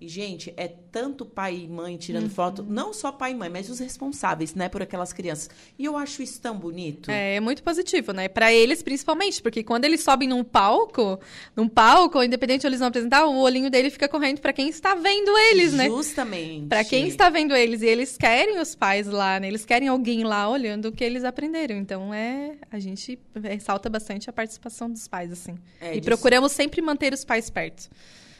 [0.00, 2.30] E, gente, é tanto pai e mãe tirando uhum.
[2.30, 5.50] foto, não só pai e mãe, mas os responsáveis, né, por aquelas crianças.
[5.76, 7.10] E eu acho isso tão bonito.
[7.10, 8.28] É, é muito positivo, né?
[8.28, 11.18] Para eles, principalmente, porque quando eles sobem num palco,
[11.56, 14.94] num palco, independente de eles vão apresentar, o olhinho dele fica correndo para quem está
[14.94, 15.88] vendo eles, né?
[15.88, 16.68] Justamente.
[16.68, 17.82] Para quem está vendo eles.
[17.82, 19.48] E eles querem os pais lá, né?
[19.48, 21.76] Eles querem alguém lá olhando o que eles aprenderam.
[21.76, 22.56] Então, é.
[22.70, 25.56] A gente ressalta bastante a participação dos pais, assim.
[25.80, 26.04] É, e disso...
[26.04, 27.88] procuramos sempre manter os pais perto.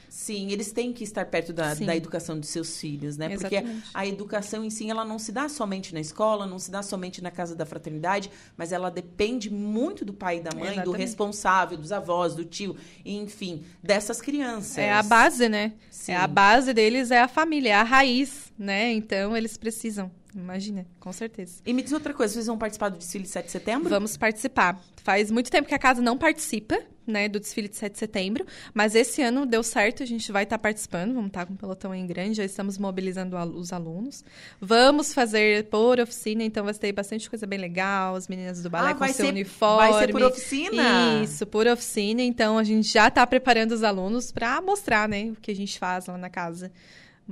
[0.08, 3.32] Sim, eles têm que estar perto da, da educação dos seus filhos, né?
[3.32, 3.72] Exatamente.
[3.72, 6.82] Porque a educação em si, ela não se dá somente na escola, não se dá
[6.82, 10.84] somente na casa da fraternidade, mas ela depende muito do pai e da mãe, Exatamente.
[10.84, 14.78] do responsável, dos avós, do tio, enfim, dessas crianças.
[14.78, 15.72] É a base, né?
[15.90, 16.12] Sim.
[16.12, 18.92] É a base deles é a família, é a raiz, né?
[18.92, 21.60] Então eles precisam Imagina, com certeza.
[21.64, 23.88] E me diz outra coisa, vocês vão participar do desfile de 7 de setembro?
[23.88, 24.80] Vamos participar.
[25.02, 26.78] Faz muito tempo que a casa não participa,
[27.10, 30.44] né, do desfile de 7 de setembro, mas esse ano deu certo, a gente vai
[30.44, 33.72] estar tá participando, vamos estar tá com um pelotão em grande, já estamos mobilizando os
[33.72, 34.24] alunos.
[34.60, 38.90] Vamos fazer por oficina, então vai ter bastante coisa bem legal, as meninas do balé
[38.90, 39.90] ah, com seu ser, uniforme.
[39.90, 41.22] Vai ser por oficina?
[41.22, 45.36] Isso, por oficina, então a gente já está preparando os alunos para mostrar, né, o
[45.36, 46.70] que a gente faz lá na casa.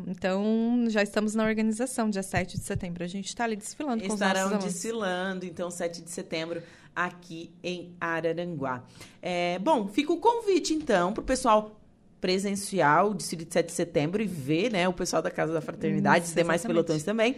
[0.06, 3.02] Então, já estamos na organização, dia 7 de setembro.
[3.02, 6.62] A gente está ali desfilando com Estarão os nossos desfilando, então, 7 de setembro,
[6.96, 8.82] aqui em Araranguá.
[9.20, 11.78] É, bom, fica o convite, então, para o pessoal
[12.20, 16.34] presencial, de 7 de setembro, e ver né, o pessoal da Casa da Fraternidade, os
[16.34, 17.36] demais pelotões também.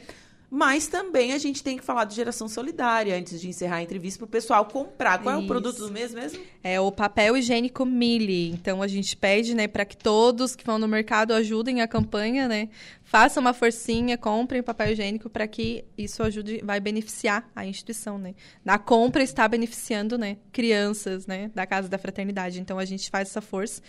[0.50, 4.18] Mas também a gente tem que falar de geração solidária antes de encerrar a entrevista
[4.18, 5.22] para o pessoal comprar.
[5.22, 5.48] Qual é o Isso.
[5.48, 6.42] produto do mês mesmo?
[6.64, 8.50] É o papel higiênico Mili.
[8.50, 12.48] Então a gente pede, né, para que todos que vão no mercado ajudem a campanha,
[12.48, 12.70] né?
[13.04, 18.34] Façam uma forcinha, comprem papel higiênico para que isso ajude, vai beneficiar a instituição, né?
[18.64, 22.60] Na compra está beneficiando, né, crianças, né, da Casa da Fraternidade.
[22.60, 23.82] Então a gente faz essa força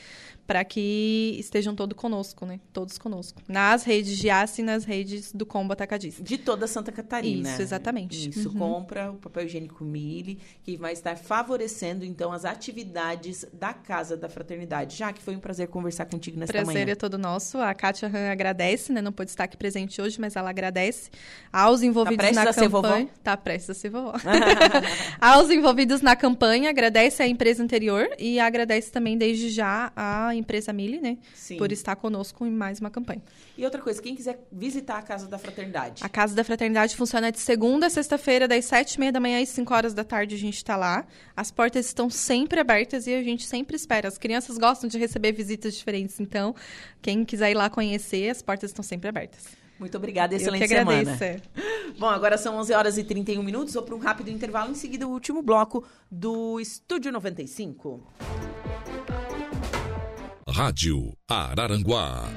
[0.50, 2.60] para que estejam todos conosco, né?
[2.74, 3.40] Todos conosco.
[3.48, 6.24] Nas redes de ACE e nas redes do Combo Atacadista.
[6.24, 7.48] De toda Santa Catarina.
[7.52, 8.30] Isso, exatamente.
[8.32, 8.58] Isso, Uhum.
[8.58, 14.28] compra o papel higiênico Mili, que vai estar favorecendo, então, as atividades da Casa da
[14.28, 14.96] Fraternidade.
[14.98, 16.92] Já que foi um prazer conversar contigo nesta Prazer manhã.
[16.94, 17.60] é todo nosso.
[17.60, 19.04] A Kátia Han agradece, né?
[19.04, 21.12] Não pôde estar aqui presente hoje, mas ela agradece
[21.54, 23.06] aos envolvidos prestes na a ser campanha.
[23.06, 23.10] vovó?
[23.24, 24.14] Tá prestes a ser vovó.
[25.22, 30.74] aos envolvidos na campanha, agradece à empresa anterior e agradece também desde já à empresa
[30.74, 31.18] Mili, né?
[31.36, 31.58] Sim.
[31.58, 33.22] Por estar conosco em mais uma campanha.
[33.58, 36.04] E outra coisa, quem quiser visitar a Casa da Fraternidade.
[36.04, 39.42] A Casa da Fraternidade funciona de segunda a sexta-feira, das sete e meia da manhã
[39.42, 41.06] às cinco horas da tarde a gente está lá.
[41.36, 44.08] As portas estão sempre abertas e a gente sempre espera.
[44.08, 46.56] As crianças gostam de receber visitas diferentes, então
[47.02, 49.46] quem quiser ir lá conhecer, as portas estão sempre abertas.
[49.80, 51.18] Muito obrigada, Eu excelente que agradeço.
[51.18, 51.42] semana.
[51.56, 51.94] é.
[51.98, 53.74] Bom, agora são 11 horas e 31 minutos.
[53.74, 54.72] Vou para um rápido intervalo.
[54.72, 58.04] Em seguida, o último bloco do Estúdio 95.
[60.62, 62.28] Rádio Araranguá.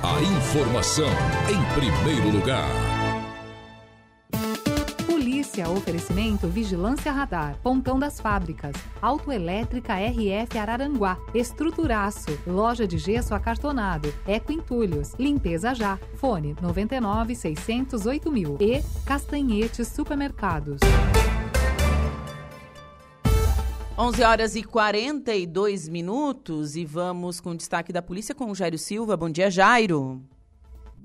[0.00, 1.08] A informação
[1.50, 2.70] em primeiro lugar.
[5.04, 14.14] Polícia, oferecimento Vigilância Radar, Pontão das Fábricas, Autoelétrica RF Araranguá, Estruturaço, Loja de Gesso Acartonado,
[14.24, 20.78] Eco Entulhos, Limpeza Já, Fone 99 608 mil e Castanhetes Supermercados.
[24.00, 28.78] 11 horas e 42 minutos e vamos com o destaque da polícia com o Jairo
[28.78, 29.16] Silva.
[29.16, 30.22] Bom dia, Jairo.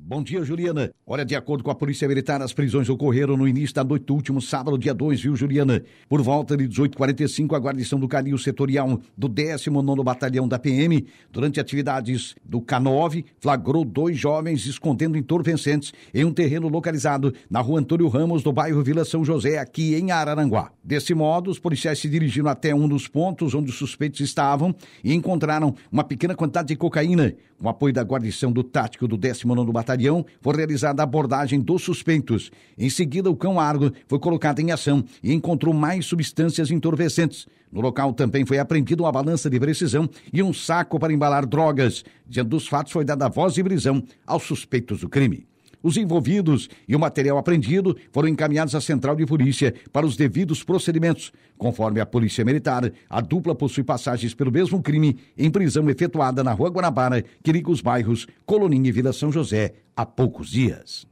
[0.06, 0.92] Bom dia, Juliana.
[1.08, 4.14] Olha, de acordo com a Polícia Militar, as prisões ocorreram no início da noite do
[4.14, 5.82] último sábado, dia 2, viu, Juliana?
[6.10, 11.58] Por volta de 18h45, a guarnição do Canil Setorial do 19º Batalhão da PM, durante
[11.58, 18.10] atividades do K9, flagrou dois jovens escondendo entorpecentes em um terreno localizado na rua Antônio
[18.10, 20.74] Ramos, do bairro Vila São José, aqui em Araranguá.
[20.84, 25.14] Desse modo, os policiais se dirigiram até um dos pontos onde os suspeitos estavam e
[25.14, 27.34] encontraram uma pequena quantidade de cocaína.
[27.58, 29.93] Com apoio da guarnição do tático do 19º Batalhão,
[30.42, 32.52] foi realizada a abordagem dos suspeitos.
[32.78, 37.48] Em seguida, o cão Argo foi colocado em ação e encontrou mais substâncias entorpecentes.
[37.72, 42.04] No local também foi apreendida uma balança de precisão e um saco para embalar drogas.
[42.28, 45.46] Diante dos fatos, foi dada voz de prisão aos suspeitos do crime.
[45.84, 50.64] Os envolvidos e o material apreendido foram encaminhados à central de polícia para os devidos
[50.64, 51.34] procedimentos.
[51.58, 56.54] Conforme a Polícia Militar, a dupla possui passagens pelo mesmo crime em prisão efetuada na
[56.54, 61.06] Rua Guanabara, que liga os bairros Coloninha e Vila São José há poucos dias.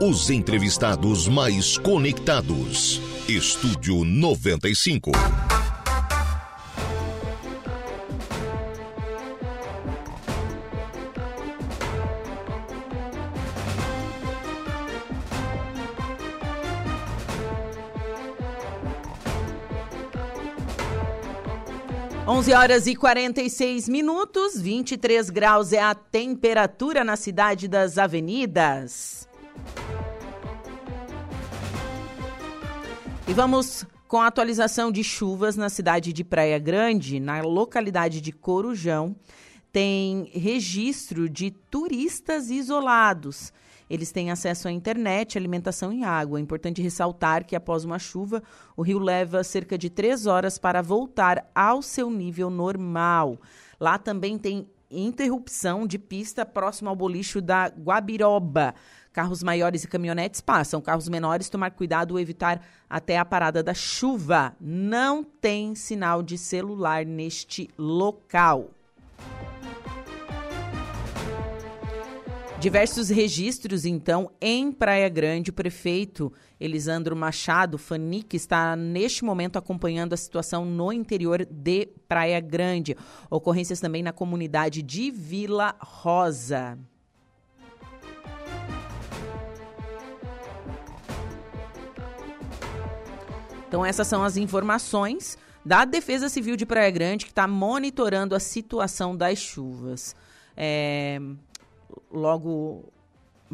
[0.00, 3.02] Os entrevistados mais conectados.
[3.28, 5.12] Estúdio 95.
[22.30, 29.26] Onze horas e 46 minutos, 23 graus é a temperatura na cidade das avenidas.
[33.26, 38.30] E vamos com a atualização de chuvas na cidade de Praia Grande, na localidade de
[38.30, 39.16] Corujão.
[39.72, 43.54] Tem registro de turistas isolados.
[43.88, 46.38] Eles têm acesso à internet, alimentação e água.
[46.38, 48.42] É importante ressaltar que após uma chuva,
[48.76, 53.38] o rio leva cerca de três horas para voltar ao seu nível normal.
[53.80, 58.74] Lá também tem interrupção de pista próximo ao bolicho da Guabiroba.
[59.12, 60.80] Carros maiores e caminhonetes passam.
[60.80, 64.54] Carros menores, tomar cuidado ou evitar até a parada da chuva.
[64.60, 68.70] Não tem sinal de celular neste local.
[72.60, 75.50] Diversos registros, então, em Praia Grande.
[75.50, 82.40] O prefeito Elisandro Machado Fanique está, neste momento, acompanhando a situação no interior de Praia
[82.40, 82.96] Grande.
[83.30, 86.76] Ocorrências também na comunidade de Vila Rosa.
[93.68, 98.40] Então, essas são as informações da Defesa Civil de Praia Grande, que está monitorando a
[98.40, 100.16] situação das chuvas.
[100.56, 101.20] É,
[102.10, 102.84] logo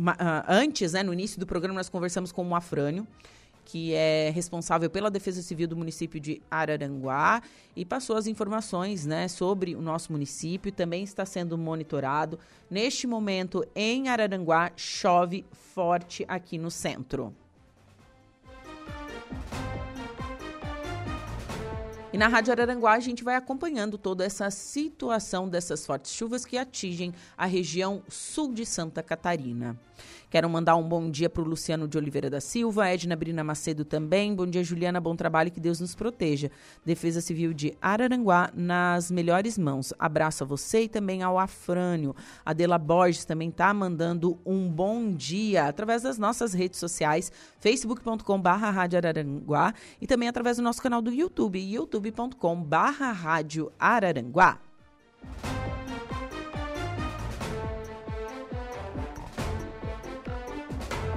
[0.07, 3.07] ah, antes, né, no início do programa, nós conversamos com o Afrânio
[3.65, 7.43] que é responsável pela Defesa Civil do município de Araranguá
[7.75, 10.71] e passou as informações né, sobre o nosso município.
[10.71, 12.39] Também está sendo monitorado.
[12.71, 17.35] Neste momento, em Araranguá, chove forte aqui no centro.
[22.15, 26.57] E na Rádio Araranguá a gente vai acompanhando toda essa situação dessas fortes chuvas que
[26.57, 29.77] atingem a região sul de Santa Catarina.
[30.31, 33.85] Quero mandar um bom dia para o Luciano de Oliveira da Silva, Edna Brina Macedo
[33.85, 34.35] também.
[34.35, 35.01] Bom dia, Juliana.
[35.01, 36.51] Bom trabalho, que Deus nos proteja.
[36.85, 39.93] Defesa Civil de Araranguá nas melhores mãos.
[39.99, 42.17] Abraço a você e também ao Afrânio.
[42.45, 47.31] Adela Borges também está mandando um bom dia através das nossas redes sociais,
[47.61, 52.77] facebook.com.br Rádio Araranguá e também através do nosso canal do YouTube, youtube.com.br
[53.15, 54.59] Rádio Araranguá.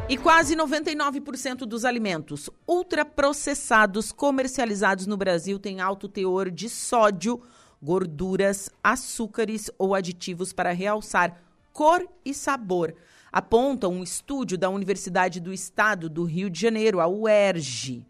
[0.09, 7.41] E quase 99% dos alimentos ultraprocessados comercializados no Brasil têm alto teor de sódio,
[7.83, 11.43] gorduras, açúcares ou aditivos para realçar
[11.73, 12.95] cor e sabor.
[13.29, 18.05] Aponta um estúdio da Universidade do Estado do Rio de Janeiro, a UERJ.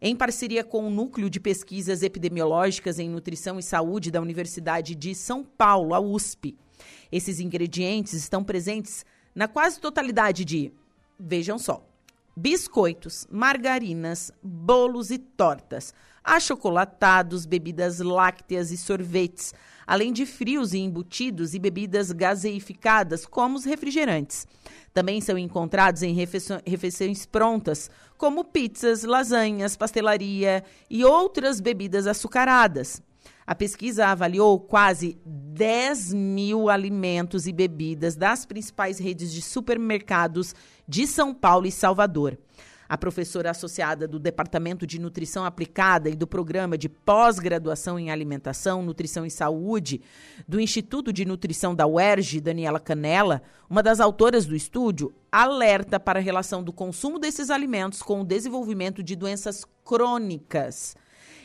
[0.00, 5.16] Em parceria com o Núcleo de Pesquisas Epidemiológicas em Nutrição e Saúde da Universidade de
[5.16, 6.56] São Paulo, a USP.
[7.10, 10.72] Esses ingredientes estão presentes na quase totalidade de
[11.22, 11.86] Vejam só:
[12.34, 15.92] biscoitos, margarinas, bolos e tortas,
[16.24, 19.52] achocolatados, bebidas lácteas e sorvetes,
[19.86, 24.46] além de frios e embutidos e bebidas gaseificadas, como os refrigerantes.
[24.94, 33.02] Também são encontrados em refeições prontas, como pizzas, lasanhas, pastelaria e outras bebidas açucaradas.
[33.50, 40.54] A pesquisa avaliou quase 10 mil alimentos e bebidas das principais redes de supermercados
[40.86, 42.38] de São Paulo e Salvador.
[42.88, 48.84] A professora associada do Departamento de Nutrição Aplicada e do Programa de Pós-Graduação em Alimentação,
[48.84, 50.00] Nutrição e Saúde
[50.46, 56.20] do Instituto de Nutrição da UERJ, Daniela Canela, uma das autoras do estúdio, alerta para
[56.20, 60.94] a relação do consumo desses alimentos com o desenvolvimento de doenças crônicas.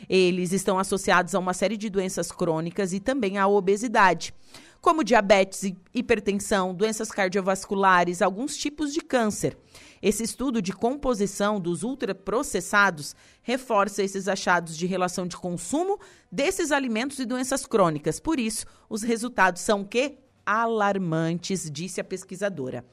[0.08, 4.34] Eles estão associados a uma série de doenças crônicas e também à obesidade,
[4.80, 9.56] como diabetes, hipertensão, doenças cardiovasculares, alguns tipos de câncer.
[10.00, 15.98] Esse estudo de composição dos ultraprocessados reforça esses achados de relação de consumo
[16.30, 18.20] desses alimentos e doenças crônicas.
[18.20, 22.84] Por isso, os resultados são que alarmantes, disse a pesquisadora.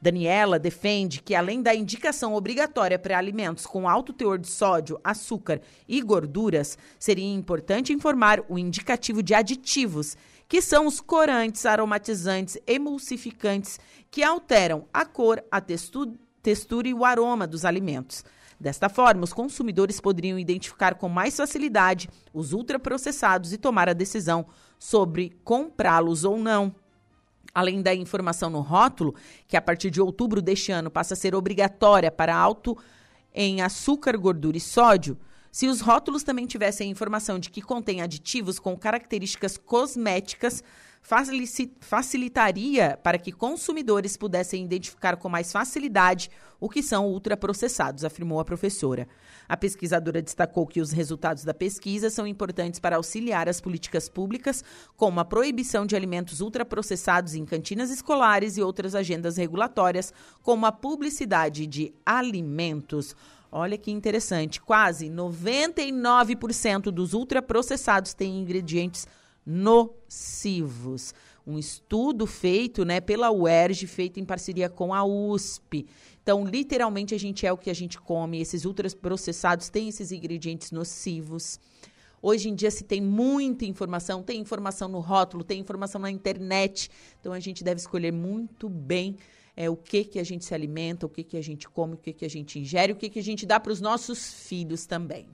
[0.00, 5.60] Daniela defende que, além da indicação obrigatória para alimentos com alto teor de sódio, açúcar
[5.88, 10.16] e gorduras, seria importante informar o indicativo de aditivos,
[10.48, 13.78] que são os corantes, aromatizantes, emulsificantes,
[14.10, 18.24] que alteram a cor, a textu textura e o aroma dos alimentos.
[18.58, 24.46] Desta forma, os consumidores poderiam identificar com mais facilidade os ultraprocessados e tomar a decisão
[24.78, 26.74] sobre comprá-los ou não.
[27.54, 29.14] Além da informação no rótulo,
[29.46, 32.76] que a partir de outubro deste ano passa a ser obrigatória para alto
[33.34, 35.18] em açúcar, gordura e sódio,
[35.50, 40.62] se os rótulos também tivessem a informação de que contém aditivos com características cosméticas,
[41.02, 46.30] facilitaria para que consumidores pudessem identificar com mais facilidade
[46.60, 49.06] o que são ultraprocessados, afirmou a professora.
[49.48, 54.62] A pesquisadora destacou que os resultados da pesquisa são importantes para auxiliar as políticas públicas,
[54.96, 60.72] como a proibição de alimentos ultraprocessados em cantinas escolares e outras agendas regulatórias, como a
[60.72, 63.14] publicidade de alimentos.
[63.50, 69.06] Olha que interessante, quase 99% dos ultraprocessados têm ingredientes
[69.48, 71.14] nocivos.
[71.46, 75.86] Um estudo feito né, pela UERJ, feito em parceria com a USP.
[76.22, 78.38] Então, literalmente, a gente é o que a gente come.
[78.38, 81.58] Esses ultraprocessados têm esses ingredientes nocivos.
[82.20, 86.90] Hoje em dia se tem muita informação, tem informação no rótulo, tem informação na internet.
[87.20, 89.16] Então a gente deve escolher muito bem
[89.56, 91.96] é, o que que a gente se alimenta, o que que a gente come, o
[91.96, 94.84] que que a gente ingere, o que que a gente dá para os nossos filhos
[94.84, 95.28] também.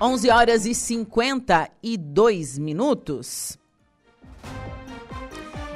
[0.00, 3.58] 11 horas e 52 minutos.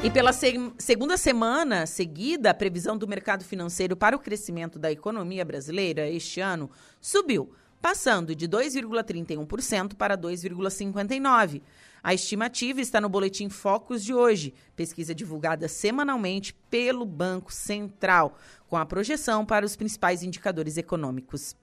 [0.01, 4.93] E pela se segunda semana seguida, a previsão do mercado financeiro para o crescimento da
[4.93, 6.71] economia brasileira este ano
[7.01, 7.51] subiu,
[7.81, 11.61] passando de 2,31% para 2,59%.
[12.01, 18.39] A estimativa está no Boletim Focus de hoje, pesquisa divulgada semanalmente pelo Banco Central,
[18.69, 21.57] com a projeção para os principais indicadores econômicos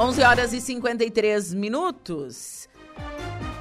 [0.00, 2.66] 11 horas e 53 minutos.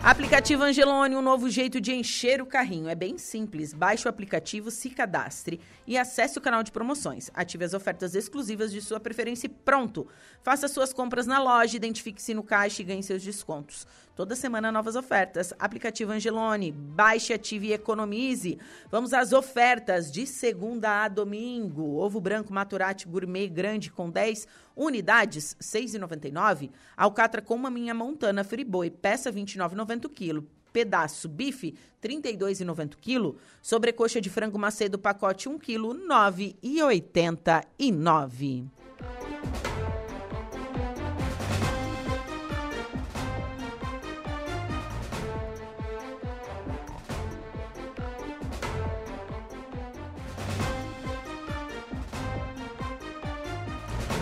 [0.01, 2.87] Aplicativo Angelone, um novo jeito de encher o carrinho.
[2.87, 3.73] É bem simples.
[3.73, 7.29] Baixe o aplicativo, se cadastre e acesse o canal de promoções.
[7.33, 10.07] Ative as ofertas exclusivas de sua preferência e pronto.
[10.41, 13.85] Faça suas compras na loja, identifique-se no caixa e ganhe seus descontos.
[14.15, 15.53] Toda semana novas ofertas.
[15.59, 16.71] Aplicativo Angelone.
[16.71, 18.57] Baixe, ative e economize.
[18.89, 21.97] Vamos às ofertas de segunda a domingo.
[21.97, 24.47] Ovo branco Maturati Gourmet grande com 10
[24.79, 26.71] unidades, R$ 6,99.
[26.95, 30.47] Alcatra com maminha montana Friboi, peça R$ 29,90 quilo.
[30.71, 33.35] Pedaço bife, R$ 32,90 quilo.
[33.61, 38.78] Sobrecoxa de frango macedo pacote 1 quilo, R$ 9,89.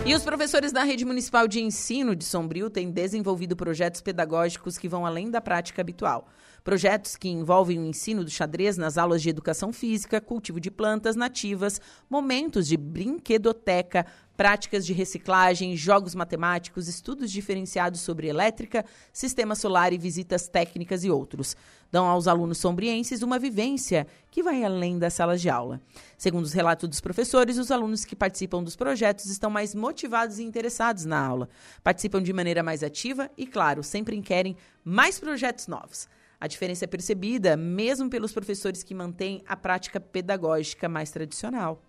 [0.06, 4.88] 'E os professores da Rede Municipal de Ensino de Sombrio têm desenvolvido projetos pedagógicos que
[4.88, 6.28] vão além da prática habitual.
[6.64, 11.14] Projetos que envolvem o ensino do xadrez nas aulas de educação física, cultivo de plantas
[11.14, 14.06] nativas, momentos de brinquedoteca,
[14.36, 21.10] práticas de reciclagem, jogos matemáticos, estudos diferenciados sobre elétrica, sistema solar e visitas técnicas e
[21.10, 21.56] outros.
[21.90, 25.80] Dão aos alunos sombrienses uma vivência que vai além das salas de aula.
[26.18, 30.44] Segundo os relatos dos professores, os alunos que participam dos projetos estão mais motivados e
[30.44, 31.48] interessados na aula.
[31.82, 36.08] Participam de maneira mais ativa e, claro, sempre querem mais projetos novos.
[36.40, 41.82] A diferença é percebida mesmo pelos professores que mantêm a prática pedagógica mais tradicional.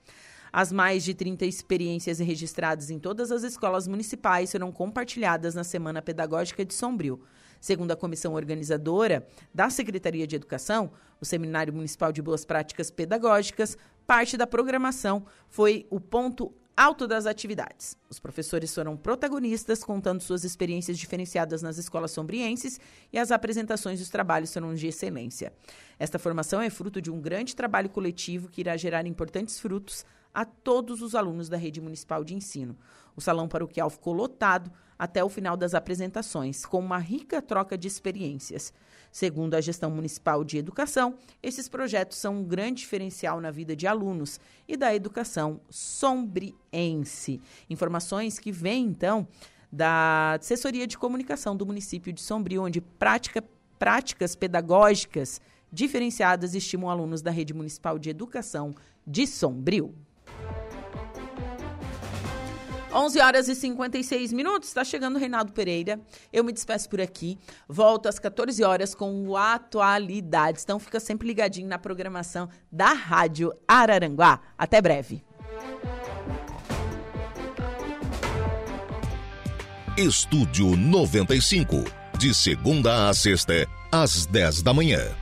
[0.52, 6.02] As mais de 30 experiências registradas em todas as escolas municipais serão compartilhadas na Semana
[6.02, 7.22] Pedagógica de Sombrio.
[7.60, 13.78] Segundo a comissão organizadora da Secretaria de Educação, o Seminário Municipal de Boas Práticas Pedagógicas,
[14.08, 17.98] parte da programação foi o ponto alto das atividades.
[18.10, 22.80] Os professores foram protagonistas, contando suas experiências diferenciadas nas escolas sombrienses
[23.12, 25.52] e as apresentações dos trabalhos foram de excelência.
[26.00, 30.46] Esta formação é fruto de um grande trabalho coletivo que irá gerar importantes frutos a
[30.46, 32.78] todos os alunos da rede municipal de ensino.
[33.20, 37.86] O salão paroquial ficou lotado até o final das apresentações, com uma rica troca de
[37.86, 38.72] experiências.
[39.12, 43.86] Segundo a gestão municipal de educação, esses projetos são um grande diferencial na vida de
[43.86, 47.42] alunos e da educação sombriense.
[47.70, 49.28] Informações que vêm, então,
[49.70, 53.44] da assessoria de comunicação do município de Sombrio, onde prática,
[53.78, 58.74] práticas pedagógicas diferenciadas estimam alunos da rede municipal de educação
[59.06, 59.94] de Sombrio.
[62.92, 66.00] 11 horas e 56 minutos, está chegando o Reinaldo Pereira.
[66.34, 67.38] Eu me despeço por aqui.
[67.68, 70.64] Volto às 14 horas com o Atualidades.
[70.64, 74.42] Então fica sempre ligadinho na programação da Rádio Araranguá.
[74.58, 75.24] Até breve.
[79.96, 81.84] Estúdio 95,
[82.18, 85.19] de segunda a sexta, às 10 da manhã.